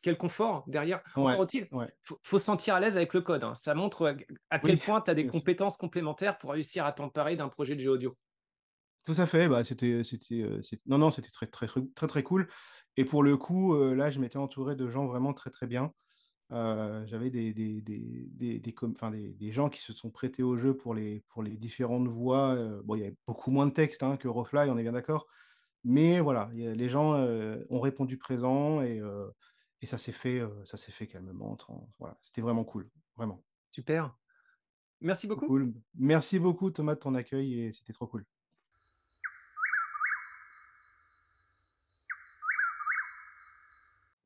quel 0.02 0.18
confort 0.18 0.64
derrière. 0.66 1.04
Ouais, 1.16 1.34
Encore 1.34 1.48
il 1.54 1.68
faut, 2.02 2.20
faut, 2.24 2.40
se 2.40 2.46
sentir 2.46 2.74
à 2.74 2.80
l'aise 2.80 2.98
avec 2.98 3.14
le 3.14 3.22
code. 3.22 3.44
Hein. 3.44 3.54
Ça 3.54 3.76
montre 3.76 4.16
à 4.50 4.58
quel 4.58 4.72
oui, 4.72 4.78
point 4.78 5.02
tu 5.02 5.12
as 5.12 5.14
des 5.14 5.28
compétences 5.28 5.76
sûr. 5.76 5.82
complémentaires 5.82 6.40
pour 6.40 6.50
réussir 6.50 6.84
à 6.84 6.94
t'emparer 6.94 7.36
d'un 7.36 7.48
projet 7.48 7.76
de 7.76 7.82
jeu 7.82 7.92
audio. 7.92 8.18
Tout 9.08 9.22
à 9.22 9.26
fait, 9.26 9.48
bah, 9.48 9.64
c'était, 9.64 10.04
c'était, 10.04 10.44
non, 10.86 10.98
non, 10.98 11.12
c'était 11.12 11.30
très, 11.30 11.48
très, 11.48 11.68
très, 11.96 12.08
très 12.08 12.24
cool. 12.24 12.48
Et 12.98 13.06
pour 13.06 13.24
le 13.24 13.38
coup, 13.38 13.74
là, 13.94 14.12
je 14.12 14.20
m'étais 14.20 14.38
entouré 14.38 14.76
de 14.76 14.90
gens 14.90 15.06
vraiment 15.06 15.34
très, 15.34 15.50
très 15.50 15.66
bien. 15.66 15.94
Euh, 16.52 17.06
j'avais 17.08 17.30
des, 17.30 17.54
des, 17.54 17.82
des, 17.82 18.30
des, 18.32 18.60
des, 18.60 18.76
enfin, 18.84 19.12
des, 19.12 19.34
des, 19.34 19.52
gens 19.52 19.70
qui 19.70 19.82
se 19.82 19.92
sont 19.94 20.10
prêtés 20.10 20.44
au 20.44 20.56
jeu 20.56 20.76
pour 20.78 20.94
les, 20.94 21.22
pour 21.28 21.44
les 21.44 21.58
différentes 21.58 22.08
voix. 22.08 22.56
Euh, 22.56 22.82
bon, 22.84 22.96
il 22.96 23.02
y 23.02 23.04
avait 23.04 23.18
beaucoup 23.28 23.52
moins 23.52 23.68
de 23.68 23.72
texte 23.72 24.04
hein, 24.04 24.18
que 24.18 24.28
Rofly, 24.28 24.70
on 24.70 24.78
est 24.78 24.84
bien 24.84 24.94
d'accord. 24.94 25.28
Mais 25.84 26.20
voilà, 26.20 26.44
a, 26.44 26.56
les 26.56 26.90
gens 26.90 27.16
euh, 27.16 27.64
ont 27.70 27.80
répondu 27.80 28.18
présent 28.18 28.82
et, 28.82 29.02
et 29.82 29.86
ça 29.86 29.98
s'est 29.98 30.12
fait, 30.12 30.42
ça 30.64 30.78
s'est 30.78 30.92
fait 30.92 31.08
calmement. 31.08 31.58
Voilà, 32.00 32.18
c'était 32.22 32.42
vraiment 32.42 32.64
cool, 32.64 32.90
vraiment. 33.16 33.44
Super. 33.72 34.18
Merci 35.02 35.28
beaucoup. 35.28 35.48
Cool. 35.48 35.74
Merci 35.96 36.40
beaucoup 36.40 36.72
Thomas 36.72 36.96
de 36.96 37.00
ton 37.00 37.14
accueil 37.14 37.62
et 37.62 37.72
c'était 37.72 37.94
trop 37.94 38.08
cool. 38.08 38.26